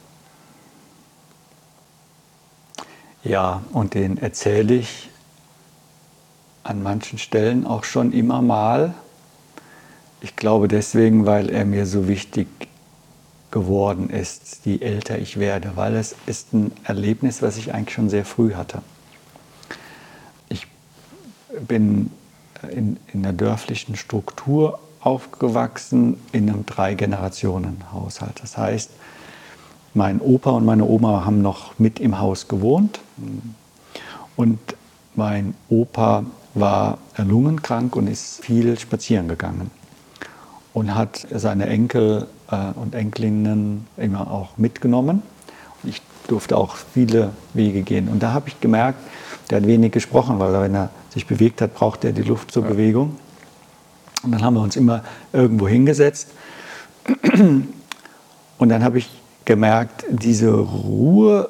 Ja, 3.23 3.61
und 3.71 3.93
den 3.93 4.17
erzähle 4.17 4.75
ich 4.75 5.09
an 6.63 6.81
manchen 6.81 7.19
Stellen 7.19 7.65
auch 7.65 7.83
schon 7.83 8.13
immer 8.13 8.41
mal. 8.41 8.95
Ich 10.21 10.35
glaube 10.35 10.67
deswegen, 10.67 11.25
weil 11.25 11.49
er 11.49 11.65
mir 11.65 11.85
so 11.85 12.07
wichtig 12.07 12.47
geworden 13.51 14.09
ist, 14.09 14.61
je 14.65 14.79
älter 14.79 15.19
ich 15.19 15.37
werde, 15.39 15.73
weil 15.75 15.95
es 15.95 16.15
ist 16.25 16.53
ein 16.53 16.71
Erlebnis, 16.83 17.41
was 17.41 17.57
ich 17.57 17.73
eigentlich 17.73 17.95
schon 17.95 18.09
sehr 18.09 18.25
früh 18.25 18.53
hatte. 18.53 18.81
Ich 20.49 20.67
bin 21.67 22.11
in, 22.71 22.97
in 23.13 23.25
einer 23.25 23.33
dörflichen 23.33 23.97
Struktur 23.97 24.79
aufgewachsen 25.01 26.19
in 26.31 26.49
einem 26.49 26.65
Drei-Generationen-Haushalt. 26.65 28.39
Das 28.41 28.57
heißt, 28.57 28.91
mein 29.93 30.21
Opa 30.21 30.51
und 30.51 30.65
meine 30.65 30.85
Oma 30.85 31.25
haben 31.25 31.41
noch 31.41 31.77
mit 31.79 31.99
im 31.99 32.19
Haus 32.19 32.47
gewohnt 32.47 32.99
und 34.35 34.59
mein 35.15 35.53
Opa 35.69 36.23
war 36.53 36.97
lungenkrank 37.17 37.95
und 37.95 38.07
ist 38.07 38.43
viel 38.43 38.77
spazieren 38.79 39.27
gegangen 39.27 39.71
und 40.73 40.95
hat 40.95 41.27
seine 41.31 41.67
Enkel 41.67 42.27
äh, 42.49 42.71
und 42.75 42.95
Enkelinnen 42.95 43.87
immer 43.97 44.31
auch 44.31 44.57
mitgenommen. 44.57 45.21
Und 45.83 45.89
ich 45.89 46.01
durfte 46.27 46.57
auch 46.57 46.75
viele 46.75 47.31
Wege 47.53 47.81
gehen. 47.81 48.07
Und 48.07 48.23
da 48.23 48.33
habe 48.33 48.49
ich 48.49 48.59
gemerkt, 48.61 48.99
der 49.49 49.59
hat 49.59 49.67
wenig 49.67 49.91
gesprochen, 49.91 50.39
weil 50.39 50.53
wenn 50.53 50.75
er 50.75 50.89
sich 51.09 51.27
bewegt 51.27 51.61
hat, 51.61 51.73
braucht 51.73 52.05
er 52.05 52.13
die 52.13 52.21
Luft 52.21 52.51
zur 52.51 52.63
ja. 52.63 52.69
Bewegung. 52.69 53.17
Und 54.23 54.31
dann 54.31 54.43
haben 54.43 54.53
wir 54.53 54.61
uns 54.61 54.75
immer 54.75 55.03
irgendwo 55.33 55.67
hingesetzt. 55.67 56.29
Und 58.57 58.69
dann 58.69 58.83
habe 58.83 58.99
ich 58.99 59.09
gemerkt, 59.45 60.05
diese 60.09 60.51
Ruhe 60.51 61.49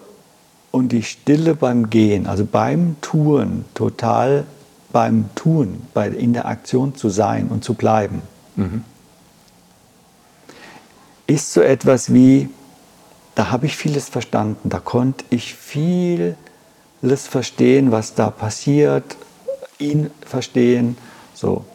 und 0.71 0.91
die 0.91 1.04
Stille 1.04 1.56
beim 1.56 1.89
Gehen, 1.89 2.27
also 2.27 2.45
beim 2.45 2.95
Tun, 3.01 3.65
total 3.73 4.45
beim 4.91 5.30
Tun, 5.36 5.82
bei, 5.93 6.10
in 6.10 6.34
der 6.34 6.45
Aktion 6.45 6.95
zu 6.95 7.10
sein 7.10 7.47
und 7.47 7.63
zu 7.63 7.73
bleiben. 7.73 8.21
Mhm 8.56 8.84
ist 11.32 11.54
so 11.54 11.62
etwas 11.62 12.13
wie, 12.13 12.49
da 13.36 13.51
habe 13.51 13.65
ich 13.65 13.77
vieles 13.77 14.10
verstanden, 14.10 14.69
da 14.69 14.80
konnte 14.80 15.23
ich 15.30 15.56
vieles 15.56 16.36
verstehen, 17.01 17.91
was 17.91 18.13
da 18.15 18.30
passiert, 18.30 19.15
ihn 19.80 20.12
verstehen, 20.25 20.97
so. 21.34 21.65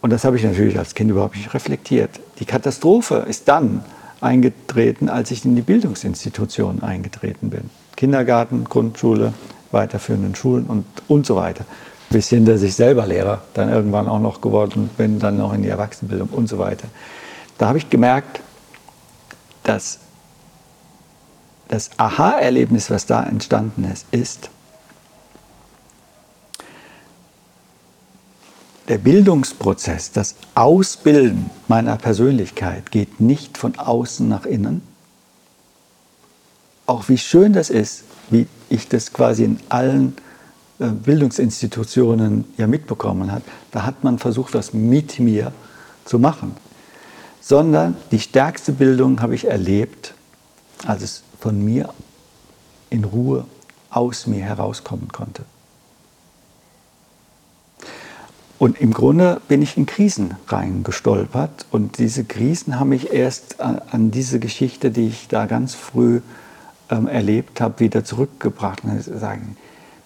Und 0.00 0.10
das 0.10 0.24
habe 0.24 0.36
ich 0.36 0.44
natürlich 0.44 0.78
als 0.78 0.94
Kind 0.94 1.10
überhaupt 1.10 1.36
nicht 1.36 1.52
reflektiert. 1.54 2.10
Die 2.38 2.44
Katastrophe 2.44 3.26
ist 3.28 3.48
dann 3.48 3.84
eingetreten, 4.20 5.08
als 5.08 5.30
ich 5.30 5.44
in 5.44 5.56
die 5.56 5.62
Bildungsinstitution 5.62 6.82
eingetreten 6.82 7.50
bin. 7.50 7.70
Kindergarten, 7.96 8.64
Grundschule, 8.64 9.32
weiterführenden 9.70 10.34
Schulen 10.34 10.66
und, 10.66 10.84
und 11.08 11.26
so 11.26 11.36
weiter. 11.36 11.64
Bis 12.10 12.28
hin, 12.28 12.44
dass 12.44 12.62
ich 12.62 12.74
selber 12.74 13.06
Lehrer 13.06 13.42
dann 13.54 13.68
irgendwann 13.68 14.08
auch 14.08 14.20
noch 14.20 14.40
geworden 14.40 14.88
bin, 14.96 15.18
dann 15.18 15.36
noch 15.36 15.52
in 15.52 15.62
die 15.62 15.68
Erwachsenenbildung 15.68 16.28
und 16.30 16.48
so 16.48 16.58
weiter. 16.58 16.88
Da 17.58 17.68
habe 17.68 17.78
ich 17.78 17.90
gemerkt, 17.90 18.40
dass 19.64 19.98
das 21.68 21.90
Aha-Erlebnis, 21.98 22.90
was 22.90 23.04
da 23.04 23.22
entstanden 23.24 23.84
ist, 23.84 24.06
ist, 24.10 24.48
der 28.88 28.98
Bildungsprozess, 28.98 30.12
das 30.12 30.34
Ausbilden 30.54 31.50
meiner 31.68 31.96
Persönlichkeit 31.96 32.90
geht 32.90 33.20
nicht 33.20 33.58
von 33.58 33.78
außen 33.78 34.26
nach 34.26 34.46
innen. 34.46 34.82
Auch 36.86 37.08
wie 37.10 37.18
schön 37.18 37.52
das 37.52 37.68
ist, 37.68 38.04
wie 38.30 38.46
ich 38.70 38.88
das 38.88 39.12
quasi 39.12 39.44
in 39.44 39.60
allen 39.68 40.16
äh, 40.78 40.86
Bildungsinstitutionen 40.86 42.46
ja 42.56 42.66
mitbekommen 42.66 43.30
habe, 43.30 43.44
da 43.72 43.84
hat 43.84 44.04
man 44.04 44.18
versucht, 44.18 44.54
was 44.54 44.72
mit 44.72 45.20
mir 45.20 45.52
zu 46.06 46.18
machen. 46.18 46.56
Sondern 47.42 47.96
die 48.10 48.20
stärkste 48.20 48.72
Bildung 48.72 49.20
habe 49.20 49.34
ich 49.34 49.46
erlebt, 49.46 50.14
als 50.86 51.02
es 51.02 51.22
von 51.40 51.62
mir 51.62 51.92
in 52.88 53.04
Ruhe 53.04 53.44
aus 53.90 54.26
mir 54.26 54.42
herauskommen 54.42 55.08
konnte. 55.08 55.44
Und 58.58 58.80
im 58.80 58.92
Grunde 58.92 59.40
bin 59.46 59.62
ich 59.62 59.76
in 59.76 59.86
Krisen 59.86 60.34
reingestolpert. 60.48 61.66
Und 61.70 61.98
diese 61.98 62.24
Krisen 62.24 62.80
haben 62.80 62.88
mich 62.88 63.12
erst 63.12 63.60
an 63.60 64.10
diese 64.10 64.40
Geschichte, 64.40 64.90
die 64.90 65.06
ich 65.06 65.28
da 65.28 65.46
ganz 65.46 65.74
früh 65.74 66.20
ähm, 66.90 67.06
erlebt 67.06 67.60
habe, 67.60 67.78
wieder 67.80 68.04
zurückgebracht. 68.04 68.82
Und 68.82 69.00
sagen, 69.00 69.56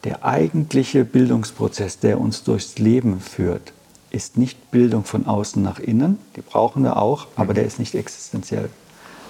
der 0.05 0.25
eigentliche 0.25 1.05
Bildungsprozess, 1.05 1.99
der 1.99 2.21
uns 2.21 2.45
durchs 2.45 2.79
Leben 2.79 3.21
führt, 3.21 3.73
ist 4.11 4.37
nicht 4.37 4.71
Bildung 4.71 5.05
von 5.05 5.27
außen 5.27 5.63
nach 5.63 5.79
innen, 5.79 6.19
die 6.37 6.43
brauchen 6.43 6.83
wir 6.83 6.99
auch, 6.99 7.29
aber 7.37 7.53
mhm. 7.53 7.57
der 7.57 7.65
ist 7.65 7.79
nicht 7.79 7.95
existenziell, 7.95 8.69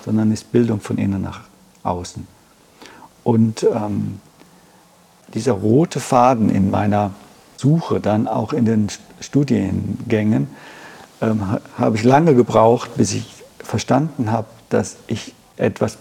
sondern 0.05 0.33
ist 0.33 0.51
Bildung 0.51 0.81
von 0.81 0.99
innen 0.99 1.23
nach 1.23 1.43
außen. 1.85 2.27
Und 3.23 3.63
ähm, 3.63 4.21
dieser 5.35 5.53
rote 5.53 6.01
Faden 6.01 6.51
in 6.51 6.71
meiner 6.71 7.13
Suche, 7.63 8.01
dann 8.01 8.27
auch 8.27 8.53
in 8.53 8.65
den 8.65 8.89
Studiengängen, 9.21 10.49
ähm, 11.21 11.59
habe 11.79 11.97
ich 11.97 12.03
lange 12.03 12.35
gebraucht, 12.35 12.97
bis 12.97 13.15
ich 13.15 13.33
verstanden 13.61 14.33
habe, 14.33 14.49
dass 14.69 14.97
ich 15.07 15.33
etwas 15.57 15.99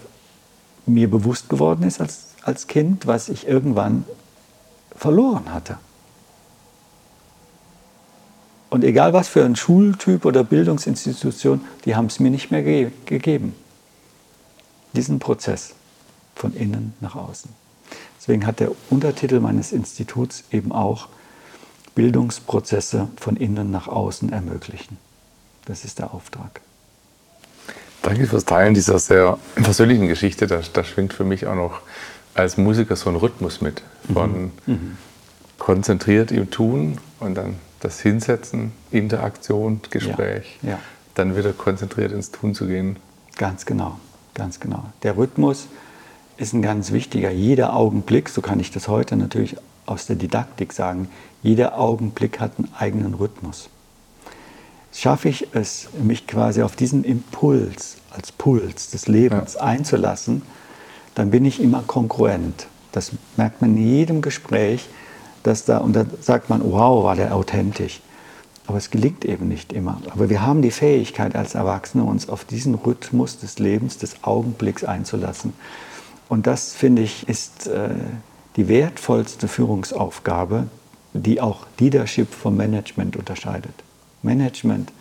mir 0.86 1.08
bewusst 1.08 1.48
geworden 1.48 1.84
ist 1.84 2.00
als, 2.00 2.30
als 2.42 2.66
Kind, 2.66 3.06
was 3.06 3.28
ich 3.28 3.46
irgendwann 3.46 4.04
verloren 4.96 5.54
hatte. 5.54 5.78
Und 8.68 8.82
egal 8.82 9.12
was 9.12 9.28
für 9.28 9.44
ein 9.44 9.54
Schultyp 9.54 10.24
oder 10.24 10.42
Bildungsinstitution, 10.42 11.60
die 11.84 11.94
haben 11.94 12.06
es 12.06 12.18
mir 12.18 12.30
nicht 12.30 12.50
mehr 12.50 12.64
ge 12.64 12.90
gegeben. 13.04 13.54
Diesen 14.94 15.20
Prozess 15.20 15.74
von 16.34 16.54
innen 16.54 16.94
nach 17.00 17.14
außen. 17.14 17.50
Deswegen 18.18 18.46
hat 18.46 18.58
der 18.58 18.72
Untertitel 18.90 19.38
meines 19.38 19.70
Instituts 19.70 20.44
eben 20.50 20.72
auch 20.72 21.08
Bildungsprozesse 21.94 23.08
von 23.16 23.36
innen 23.36 23.70
nach 23.70 23.88
außen 23.88 24.32
ermöglichen. 24.32 24.98
Das 25.66 25.84
ist 25.84 25.98
der 25.98 26.12
Auftrag. 26.14 26.60
Danke 28.02 28.26
fürs 28.26 28.44
Teilen 28.44 28.74
dieser 28.74 28.98
sehr 28.98 29.38
persönlichen 29.54 30.08
Geschichte. 30.08 30.46
Da, 30.46 30.60
da 30.72 30.82
schwingt 30.82 31.12
für 31.12 31.24
mich 31.24 31.46
auch 31.46 31.54
noch 31.54 31.80
als 32.34 32.56
Musiker 32.56 32.96
so 32.96 33.10
ein 33.10 33.16
Rhythmus 33.16 33.60
mit. 33.60 33.82
Von 34.12 34.42
mhm. 34.42 34.50
mhm. 34.66 34.96
konzentriert 35.58 36.32
im 36.32 36.50
Tun 36.50 36.98
und 37.20 37.36
dann 37.36 37.56
das 37.80 38.00
Hinsetzen, 38.00 38.72
Interaktion, 38.90 39.80
Gespräch. 39.90 40.58
Ja. 40.62 40.70
Ja. 40.70 40.78
Dann 41.14 41.36
wieder 41.36 41.52
konzentriert 41.52 42.12
ins 42.12 42.30
Tun 42.30 42.54
zu 42.54 42.66
gehen. 42.66 42.96
Ganz 43.36 43.66
genau, 43.66 43.98
ganz 44.34 44.60
genau. 44.60 44.84
Der 45.02 45.16
Rhythmus 45.16 45.66
ist 46.36 46.54
ein 46.54 46.62
ganz 46.62 46.92
wichtiger. 46.92 47.30
Jeder 47.30 47.74
Augenblick, 47.74 48.28
so 48.28 48.40
kann 48.40 48.58
ich 48.60 48.70
das 48.70 48.88
heute 48.88 49.16
natürlich 49.16 49.56
aus 49.86 50.06
der 50.06 50.16
Didaktik 50.16 50.72
sagen, 50.72 51.08
jeder 51.42 51.78
Augenblick 51.78 52.40
hat 52.40 52.52
einen 52.58 52.72
eigenen 52.78 53.14
Rhythmus. 53.14 53.68
Schaffe 54.92 55.28
ich 55.28 55.48
es, 55.54 55.88
mich 56.02 56.26
quasi 56.26 56.62
auf 56.62 56.76
diesen 56.76 57.04
Impuls 57.04 57.96
als 58.10 58.30
Puls 58.30 58.90
des 58.90 59.08
Lebens 59.08 59.54
ja. 59.54 59.62
einzulassen, 59.62 60.42
dann 61.14 61.30
bin 61.30 61.44
ich 61.44 61.60
immer 61.60 61.82
kongruent. 61.86 62.66
Das 62.92 63.12
merkt 63.36 63.62
man 63.62 63.76
in 63.76 63.88
jedem 63.88 64.22
Gespräch, 64.22 64.88
dass 65.42 65.64
da, 65.64 65.78
und 65.78 65.94
dann 65.94 66.10
sagt 66.20 66.50
man, 66.50 66.62
wow, 66.62 67.04
war 67.04 67.16
der 67.16 67.34
authentisch. 67.34 68.00
Aber 68.66 68.78
es 68.78 68.90
gelingt 68.90 69.24
eben 69.24 69.48
nicht 69.48 69.72
immer. 69.72 70.00
Aber 70.10 70.30
wir 70.30 70.42
haben 70.42 70.62
die 70.62 70.70
Fähigkeit 70.70 71.34
als 71.34 71.54
Erwachsene, 71.54 72.04
uns 72.04 72.28
auf 72.28 72.44
diesen 72.44 72.74
Rhythmus 72.74 73.38
des 73.38 73.58
Lebens, 73.58 73.98
des 73.98 74.22
Augenblicks 74.22 74.84
einzulassen. 74.84 75.52
Und 76.28 76.46
das, 76.46 76.72
finde 76.72 77.02
ich, 77.02 77.28
ist 77.28 77.66
äh, 77.66 77.90
die 78.56 78.68
wertvollste 78.68 79.48
Führungsaufgabe, 79.48 80.68
die 81.14 81.40
auch 81.40 81.66
Leadership 81.78 82.32
vom 82.32 82.56
Management 82.56 83.16
unterscheidet. 83.16 83.74
Management 84.22 84.92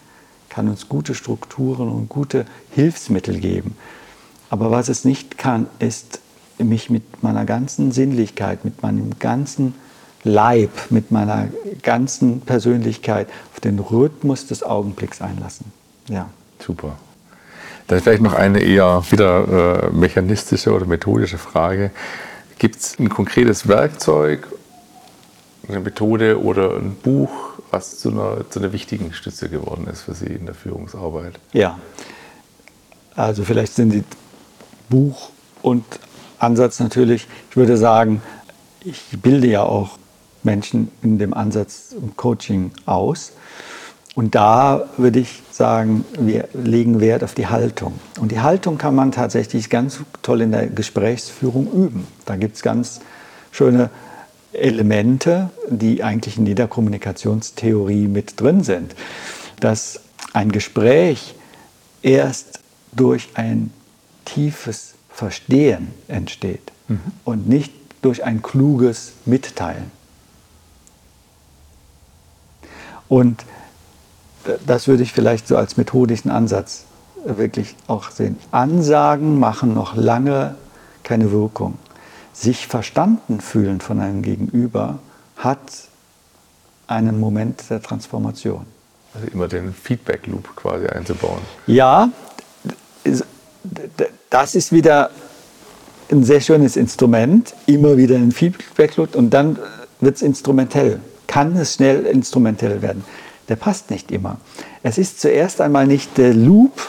kann 0.50 0.68
uns 0.68 0.90
gute 0.90 1.16
Strukturen 1.16 1.90
und 1.90 2.10
gute 2.10 2.46
Hilfsmittel 2.72 3.40
geben. 3.40 3.78
Aber 4.50 4.70
was 4.70 4.90
es 4.90 5.06
nicht 5.06 5.38
kann, 5.38 5.68
ist 5.80 6.20
mich 6.58 6.90
mit 6.90 7.24
meiner 7.24 7.46
ganzen 7.46 7.92
Sinnlichkeit, 7.92 8.66
mit 8.66 8.82
meinem 8.82 9.18
ganzen 9.20 9.74
Leib, 10.24 10.72
mit 10.90 11.12
meiner 11.12 11.48
ganzen 11.82 12.42
Persönlichkeit 12.42 13.28
auf 13.54 13.60
den 13.62 13.80
Rhythmus 13.80 14.46
des 14.48 14.62
Augenblicks 14.62 15.22
einlassen. 15.22 15.72
Ja. 16.08 16.30
Super. 16.60 16.98
Dann 17.88 18.02
vielleicht 18.02 18.22
noch 18.22 18.34
eine 18.34 18.60
eher 18.60 19.04
wieder 19.10 19.88
äh, 19.88 19.90
mechanistische 19.90 20.74
oder 20.74 20.86
methodische 20.86 21.38
Frage. 21.38 21.92
Gibt 22.60 22.76
es 22.76 23.00
ein 23.00 23.10
konkretes 23.10 23.68
Werkzeug, 23.68 24.48
eine 25.68 25.80
Methode 25.80 26.42
oder 26.42 26.76
ein 26.76 26.96
Buch, 26.96 27.30
was 27.70 28.00
zu 28.00 28.10
einer, 28.10 28.50
zu 28.50 28.60
einer 28.60 28.74
wichtigen 28.74 29.14
Stütze 29.14 29.50
geworden 29.50 29.88
ist 29.92 30.02
für 30.02 30.14
Sie 30.14 30.26
in 30.26 30.46
der 30.46 30.56
Führungsarbeit? 30.56 31.40
Ja, 31.54 31.80
also 33.16 33.44
vielleicht 33.44 33.74
sind 33.76 33.92
die 33.94 34.04
Buch 34.90 35.30
und 35.62 35.84
Ansatz 36.40 36.80
natürlich, 36.80 37.28
ich 37.50 37.58
würde 37.58 37.78
sagen, 37.78 38.22
ich 38.84 39.02
bilde 39.22 39.48
ja 39.48 39.64
auch 39.64 39.98
Menschen 40.44 40.92
in 41.02 41.20
dem 41.20 41.34
Ansatz 41.34 41.94
im 41.96 42.16
Coaching 42.18 42.72
aus. 42.86 43.34
Und 44.16 44.36
da 44.36 44.90
würde 44.98 45.20
ich 45.20 45.42
sagen, 45.52 46.04
wir 46.20 46.50
legen 46.54 47.00
Wert 47.00 47.24
auf 47.24 47.34
die 47.34 47.48
Haltung. 47.48 48.00
Und 48.20 48.32
die 48.32 48.42
Haltung 48.42 48.78
kann 48.78 48.94
man 48.94 49.12
tatsächlich 49.12 49.70
ganz 49.70 50.00
toll 50.22 50.42
in 50.42 50.52
der 50.52 50.68
Gesprächsführung 50.68 51.72
üben. 51.72 52.08
Da 52.26 52.36
gibt 52.36 52.56
es 52.56 52.62
ganz 52.62 53.00
schöne 53.52 53.90
Elemente, 54.54 55.50
die 55.70 56.04
eigentlich 56.04 56.38
in 56.38 56.46
jeder 56.46 56.68
Kommunikationstheorie 56.68 58.08
mit 58.08 58.40
drin 58.40 58.64
sind. 58.64 58.96
Dass 59.60 60.02
ein 60.34 60.52
Gespräch 60.52 61.36
erst 62.02 62.60
durch 62.92 63.30
ein 63.36 63.72
tiefes 64.26 64.94
Verstehen 65.10 65.94
entsteht 66.08 66.72
mhm. 66.88 67.00
und 67.26 67.48
nicht 67.48 67.74
durch 68.02 68.24
ein 68.24 68.42
kluges 68.42 69.14
Mitteilen. 69.26 69.92
Und 73.08 73.46
das 74.66 74.88
würde 74.88 75.04
ich 75.04 75.12
vielleicht 75.12 75.48
so 75.48 75.58
als 75.58 75.78
methodischen 75.78 76.32
Ansatz 76.32 76.86
wirklich 77.26 77.76
auch 77.88 78.10
sehen. 78.10 78.38
Ansagen 78.52 79.40
machen 79.40 79.74
noch 79.74 79.96
lange 79.96 80.56
keine 81.04 81.32
Wirkung. 81.32 81.78
Sich 82.34 82.68
verstanden 82.68 83.42
fühlen 83.42 83.82
von 83.82 84.00
einem 84.00 84.22
Gegenüber 84.22 85.00
hat 85.38 85.60
einen 86.88 87.20
Moment 87.20 87.70
der 87.70 87.82
Transformation. 87.82 88.66
Also 89.14 89.28
immer 89.28 89.48
den 89.48 89.74
Feedback-Loop 89.74 90.56
quasi 90.56 90.88
einzubauen. 90.88 91.42
Ja, 91.68 92.10
das 94.30 94.56
ist 94.56 94.72
wieder 94.72 95.10
ein 96.10 96.24
sehr 96.24 96.42
schönes 96.42 96.78
Instrument, 96.78 97.54
immer 97.66 97.98
wieder 97.98 98.16
ein 98.16 98.32
Feedback-Loop 98.32 99.16
und 99.16 99.32
dann 99.32 99.60
wird 100.00 100.16
es 100.16 100.22
instrumentell, 100.22 101.00
kann 101.28 101.56
es 101.56 101.76
schnell 101.76 102.06
instrumentell 102.06 102.82
werden 102.82 103.04
der 103.52 103.58
passt 103.58 103.92
nicht 103.92 104.12
immer. 104.12 104.38
Es 104.82 104.98
ist 104.98 105.20
zuerst 105.20 105.60
einmal 105.60 105.86
nicht 105.86 106.18
der 106.18 106.34
Loop, 106.34 106.88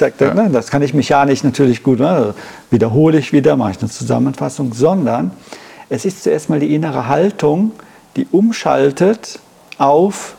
ja. 0.00 0.34
Ne, 0.34 0.50
das 0.50 0.70
kann 0.70 0.82
ich 0.82 0.94
mechanisch 0.94 1.44
natürlich 1.44 1.82
gut, 1.82 2.00
ne, 2.00 2.34
wiederhole 2.70 3.18
ich 3.18 3.32
wieder, 3.32 3.56
mache 3.56 3.72
ich 3.72 3.80
eine 3.80 3.90
Zusammenfassung, 3.90 4.72
sondern 4.74 5.32
es 5.88 6.04
ist 6.04 6.22
zuerst 6.22 6.48
mal 6.48 6.58
die 6.58 6.74
innere 6.74 7.08
Haltung, 7.08 7.72
die 8.16 8.26
umschaltet 8.30 9.38
auf 9.78 10.36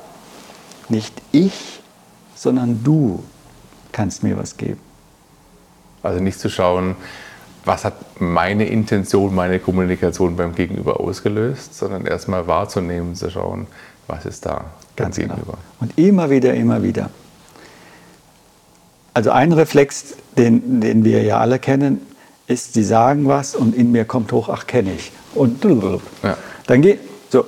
nicht 0.89 1.21
ich, 1.31 1.81
sondern 2.35 2.83
du 2.83 3.23
kannst 3.91 4.23
mir 4.23 4.37
was 4.37 4.57
geben. 4.57 4.79
Also 6.01 6.19
nicht 6.19 6.39
zu 6.39 6.49
schauen, 6.49 6.95
was 7.65 7.85
hat 7.85 7.93
meine 8.19 8.65
Intention, 8.65 9.33
meine 9.33 9.59
Kommunikation 9.59 10.35
beim 10.35 10.53
Gegenüber 10.53 10.99
ausgelöst, 10.99 11.75
sondern 11.75 12.05
erstmal 12.05 12.47
wahrzunehmen, 12.47 13.15
zu 13.15 13.29
schauen, 13.29 13.67
was 14.07 14.25
ist 14.25 14.45
da 14.45 14.65
Ganz 14.95 15.15
genau. 15.15 15.35
Gegenüber. 15.35 15.57
Und 15.79 15.97
immer 15.97 16.29
wieder, 16.29 16.53
immer 16.53 16.83
wieder. 16.83 17.09
Also 19.13 19.31
ein 19.31 19.51
Reflex, 19.51 20.15
den, 20.37 20.81
den 20.81 21.03
wir 21.03 21.21
ja 21.23 21.39
alle 21.39 21.59
kennen, 21.59 22.01
ist, 22.47 22.73
sie 22.73 22.83
sagen 22.83 23.27
was 23.27 23.55
und 23.55 23.75
in 23.75 23.91
mir 23.91 24.05
kommt 24.05 24.31
hoch, 24.31 24.49
ach, 24.49 24.67
kenne 24.67 24.93
ich. 24.93 25.11
Und 25.35 25.63
ja. 25.63 26.37
dann, 26.67 26.81
geht, 26.81 26.99
so, 27.29 27.45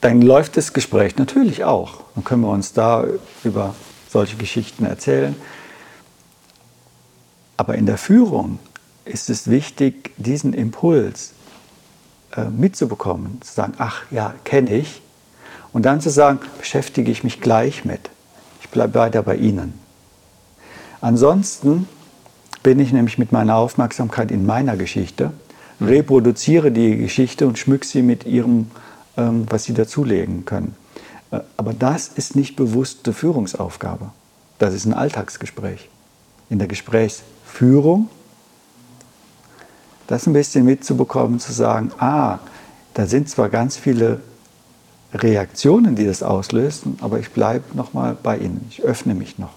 dann 0.00 0.22
läuft 0.22 0.56
das 0.56 0.72
Gespräch 0.72 1.16
natürlich 1.16 1.64
auch. 1.64 2.00
Dann 2.14 2.24
können 2.24 2.42
wir 2.42 2.50
uns 2.50 2.72
da 2.72 3.04
über 3.44 3.74
solche 4.08 4.36
Geschichten 4.36 4.84
erzählen. 4.84 5.36
Aber 7.56 7.74
in 7.74 7.86
der 7.86 7.98
Führung 7.98 8.58
ist 9.04 9.30
es 9.30 9.48
wichtig, 9.50 10.12
diesen 10.16 10.52
Impuls 10.52 11.32
äh, 12.36 12.44
mitzubekommen, 12.44 13.40
zu 13.42 13.54
sagen, 13.54 13.74
ach 13.78 14.02
ja, 14.10 14.34
kenne 14.44 14.74
ich. 14.74 15.02
Und 15.72 15.84
dann 15.84 16.00
zu 16.00 16.10
sagen, 16.10 16.40
beschäftige 16.58 17.10
ich 17.10 17.24
mich 17.24 17.40
gleich 17.40 17.84
mit. 17.84 18.10
Ich 18.62 18.68
bleibe 18.68 18.94
weiter 18.94 19.22
bei 19.22 19.36
Ihnen. 19.36 19.85
Ansonsten 21.06 21.86
bin 22.64 22.80
ich 22.80 22.92
nämlich 22.92 23.16
mit 23.16 23.30
meiner 23.30 23.54
Aufmerksamkeit 23.54 24.32
in 24.32 24.44
meiner 24.44 24.76
Geschichte, 24.76 25.30
reproduziere 25.80 26.72
die 26.72 26.96
Geschichte 26.96 27.46
und 27.46 27.60
schmücke 27.60 27.86
sie 27.86 28.02
mit 28.02 28.26
ihrem, 28.26 28.72
ähm, 29.16 29.46
was 29.48 29.62
sie 29.62 29.72
dazulegen 29.72 30.46
können. 30.46 30.74
Äh, 31.30 31.42
aber 31.56 31.74
das 31.74 32.08
ist 32.08 32.34
nicht 32.34 32.56
bewusste 32.56 33.12
Führungsaufgabe. 33.12 34.10
Das 34.58 34.74
ist 34.74 34.84
ein 34.84 34.94
Alltagsgespräch. 34.94 35.88
In 36.50 36.58
der 36.58 36.66
Gesprächsführung 36.66 38.08
das 40.08 40.26
ein 40.26 40.32
bisschen 40.32 40.64
mitzubekommen, 40.64 41.38
zu 41.38 41.52
sagen, 41.52 41.92
ah, 42.00 42.40
da 42.94 43.06
sind 43.06 43.28
zwar 43.28 43.48
ganz 43.48 43.76
viele 43.76 44.22
Reaktionen, 45.14 45.94
die 45.94 46.04
das 46.04 46.24
auslösen, 46.24 46.98
aber 47.00 47.20
ich 47.20 47.30
bleibe 47.30 47.76
nochmal 47.76 48.16
bei 48.20 48.38
Ihnen, 48.38 48.66
ich 48.70 48.82
öffne 48.82 49.14
mich 49.14 49.38
noch. 49.38 49.54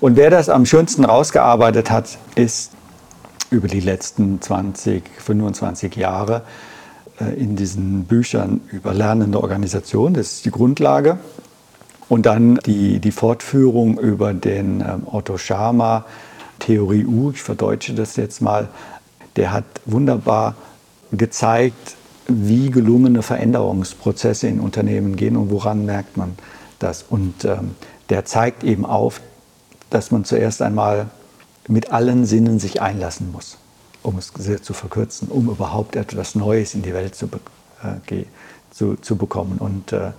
Und 0.00 0.16
wer 0.16 0.30
das 0.30 0.48
am 0.48 0.64
schönsten 0.64 1.04
rausgearbeitet 1.04 1.90
hat, 1.90 2.18
ist 2.36 2.70
über 3.50 3.66
die 3.66 3.80
letzten 3.80 4.40
20, 4.40 5.02
25 5.18 5.96
Jahre 5.96 6.42
äh, 7.20 7.34
in 7.34 7.56
diesen 7.56 8.04
Büchern 8.04 8.60
über 8.70 8.94
lernende 8.94 9.42
Organisation, 9.42 10.14
das 10.14 10.34
ist 10.34 10.44
die 10.44 10.50
Grundlage. 10.52 11.18
Und 12.08 12.26
dann 12.26 12.60
die, 12.64 13.00
die 13.00 13.10
Fortführung 13.10 13.98
über 13.98 14.32
den 14.32 14.80
ähm, 14.80 15.02
Otto 15.06 15.36
Schama, 15.36 16.04
Theorie 16.60 17.04
U, 17.04 17.30
ich 17.32 17.42
verdeutsche 17.42 17.92
das 17.92 18.16
jetzt 18.16 18.40
mal, 18.40 18.68
der 19.36 19.52
hat 19.52 19.64
wunderbar 19.84 20.54
gezeigt, 21.12 21.96
wie 22.28 22.70
gelungene 22.70 23.22
Veränderungsprozesse 23.22 24.46
in 24.46 24.60
Unternehmen 24.60 25.16
gehen 25.16 25.36
und 25.36 25.50
woran 25.50 25.84
merkt 25.86 26.16
man 26.16 26.34
das. 26.78 27.04
Und 27.08 27.44
ähm, 27.44 27.74
der 28.10 28.24
zeigt 28.24 28.64
eben 28.64 28.86
auf, 28.86 29.20
dass 29.90 30.10
man 30.10 30.24
zuerst 30.24 30.62
einmal 30.62 31.06
mit 31.68 31.92
allen 31.92 32.24
Sinnen 32.24 32.58
sich 32.58 32.80
einlassen 32.80 33.32
muss, 33.32 33.58
um 34.02 34.18
es 34.18 34.32
sehr 34.36 34.62
zu 34.62 34.72
verkürzen, 34.72 35.28
um 35.28 35.48
überhaupt 35.48 35.96
etwas 35.96 36.34
Neues 36.34 36.74
in 36.74 36.82
die 36.82 36.94
Welt 36.94 37.14
zu, 37.14 37.26
äh, 37.82 38.24
zu, 38.70 38.96
zu 38.96 39.16
bekommen. 39.16 39.58
Und 39.58 39.92
äh, 39.92 40.12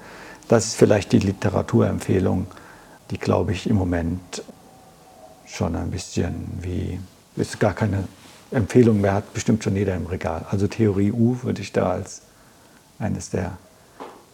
das 0.48 0.66
ist 0.66 0.76
vielleicht 0.76 1.12
die 1.12 1.20
Literaturempfehlung, 1.20 2.48
die, 3.12 3.18
glaube 3.18 3.52
ich, 3.52 3.70
im 3.70 3.76
Moment 3.76 4.44
schon 5.46 5.76
ein 5.76 5.90
bisschen 5.90 6.48
wie, 6.62 7.00
ist 7.36 7.60
gar 7.60 7.74
keine 7.74 8.04
Empfehlung 8.52 9.02
mehr, 9.02 9.14
hat 9.14 9.34
bestimmt 9.34 9.64
schon 9.64 9.76
jeder 9.76 9.96
im 9.96 10.06
Regal. 10.06 10.46
Also 10.50 10.68
Theorie 10.68 11.12
U 11.12 11.38
würde 11.44 11.62
ich 11.62 11.72
da 11.72 11.92
als 11.92 12.22
eines 13.00 13.30
der 13.30 13.58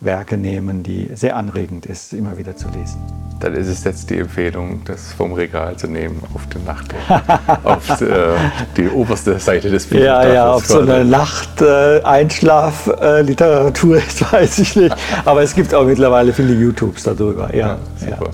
Werke 0.06 0.38
nehmen, 0.38 0.84
die 0.84 1.10
sehr 1.14 1.36
anregend 1.36 1.86
ist, 1.86 2.14
immer 2.14 2.38
wieder 2.38 2.56
zu 2.56 2.70
lesen. 2.70 3.02
Dann 3.40 3.54
ist 3.54 3.68
es 3.68 3.84
jetzt 3.84 4.10
die 4.10 4.18
Empfehlung, 4.20 4.84
das 4.86 5.12
vom 5.12 5.34
Regal 5.34 5.76
zu 5.76 5.88
nehmen 5.88 6.24
auf 6.34 6.48
den 6.48 6.64
Nachttisch, 6.64 6.98
auf 7.64 8.02
äh, 8.02 8.36
die 8.78 8.88
oberste 8.88 9.38
Seite 9.40 9.70
des 9.70 9.88
Buches. 9.88 10.06
Ja, 10.06 10.26
ja, 10.32 10.56
ob 10.56 10.64
so 10.64 10.80
eine 10.80 11.04
Nacht-Einschlaf-Literatur 11.04 13.98
ist, 13.98 14.32
weiß 14.32 14.60
ich 14.60 14.78
nicht. 14.78 14.96
Aber 15.26 15.44
es 15.44 15.54
gibt 15.54 15.74
auch 15.74 15.86
mittlerweile 15.86 16.32
viele 16.32 16.54
YouTubes 16.54 17.04
darüber. 17.04 17.54
Ja, 17.54 17.68
ja 17.68 17.78
super. 17.98 18.32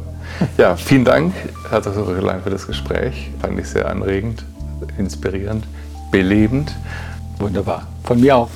Ja. 0.57 0.69
ja. 0.69 0.75
vielen 0.75 1.05
Dank, 1.05 1.33
Herr 1.69 1.81
Dr. 1.81 2.07
Röhrlein, 2.07 2.43
für 2.43 2.51
das 2.51 2.67
Gespräch. 2.67 3.31
Fand 3.41 3.57
ich 3.59 3.67
sehr 3.67 3.89
anregend, 3.89 4.45
inspirierend, 4.97 5.65
belebend. 6.11 6.75
Wunderbar. 7.39 7.87
Von 8.03 8.21
mir 8.21 8.35
auch, 8.35 8.49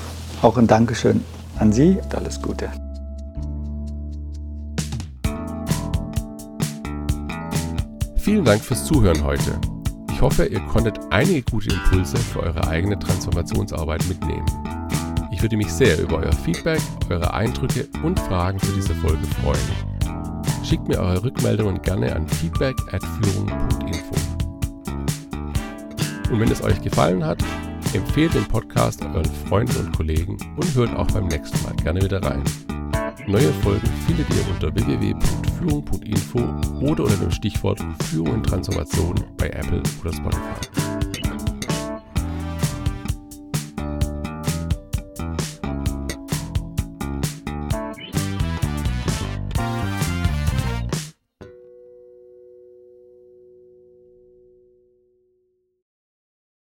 auch 0.44 0.58
ein 0.58 0.68
Dankeschön 0.68 1.24
an 1.58 1.74
Sie 1.74 1.98
und 2.02 2.16
alles 2.16 2.42
Gute. 2.42 2.70
Vielen 8.26 8.44
Dank 8.44 8.64
fürs 8.64 8.84
Zuhören 8.86 9.24
heute. 9.24 9.62
Ich 10.12 10.20
hoffe, 10.20 10.46
ihr 10.46 10.60
konntet 10.62 11.00
einige 11.12 11.44
gute 11.44 11.70
Impulse 11.72 12.18
für 12.18 12.40
eure 12.40 12.68
eigene 12.68 12.98
Transformationsarbeit 12.98 14.04
mitnehmen. 14.08 14.48
Ich 15.32 15.44
würde 15.44 15.56
mich 15.56 15.72
sehr 15.72 16.02
über 16.02 16.18
euer 16.18 16.32
Feedback, 16.32 16.82
eure 17.12 17.32
Eindrücke 17.36 17.88
und 18.02 18.20
Fragen 18.22 18.58
für 18.58 18.74
diese 18.74 18.96
Folge 18.96 19.24
freuen. 19.44 20.66
Schickt 20.66 20.88
mir 20.88 20.98
eure 20.98 21.24
Rückmeldungen 21.24 21.80
gerne 21.84 22.16
an 22.16 22.28
feedback@führung.info. 22.28 24.16
Und 26.32 26.40
wenn 26.40 26.50
es 26.50 26.64
euch 26.64 26.82
gefallen 26.82 27.24
hat, 27.24 27.44
empfehlt 27.94 28.34
den 28.34 28.46
Podcast 28.46 29.06
euren 29.06 29.32
Freunden 29.48 29.78
und 29.78 29.96
Kollegen 29.96 30.36
und 30.56 30.74
hört 30.74 30.96
auch 30.96 31.12
beim 31.12 31.28
nächsten 31.28 31.62
Mal 31.62 31.76
gerne 31.76 32.02
wieder 32.02 32.24
rein. 32.24 32.44
Neue 33.28 33.52
Folgen 33.64 33.88
findet 34.06 34.28
ihr 34.30 34.48
unter 34.54 34.76
www.führung.info 34.76 36.40
oder 36.82 37.04
unter 37.06 37.18
dem 37.18 37.32
Stichwort 37.32 37.80
Führung 38.04 38.36
und 38.36 38.44
Transformation 38.46 39.16
bei 39.36 39.50
Apple 39.50 39.82
oder 40.02 40.14
Spotify. 40.14 41.15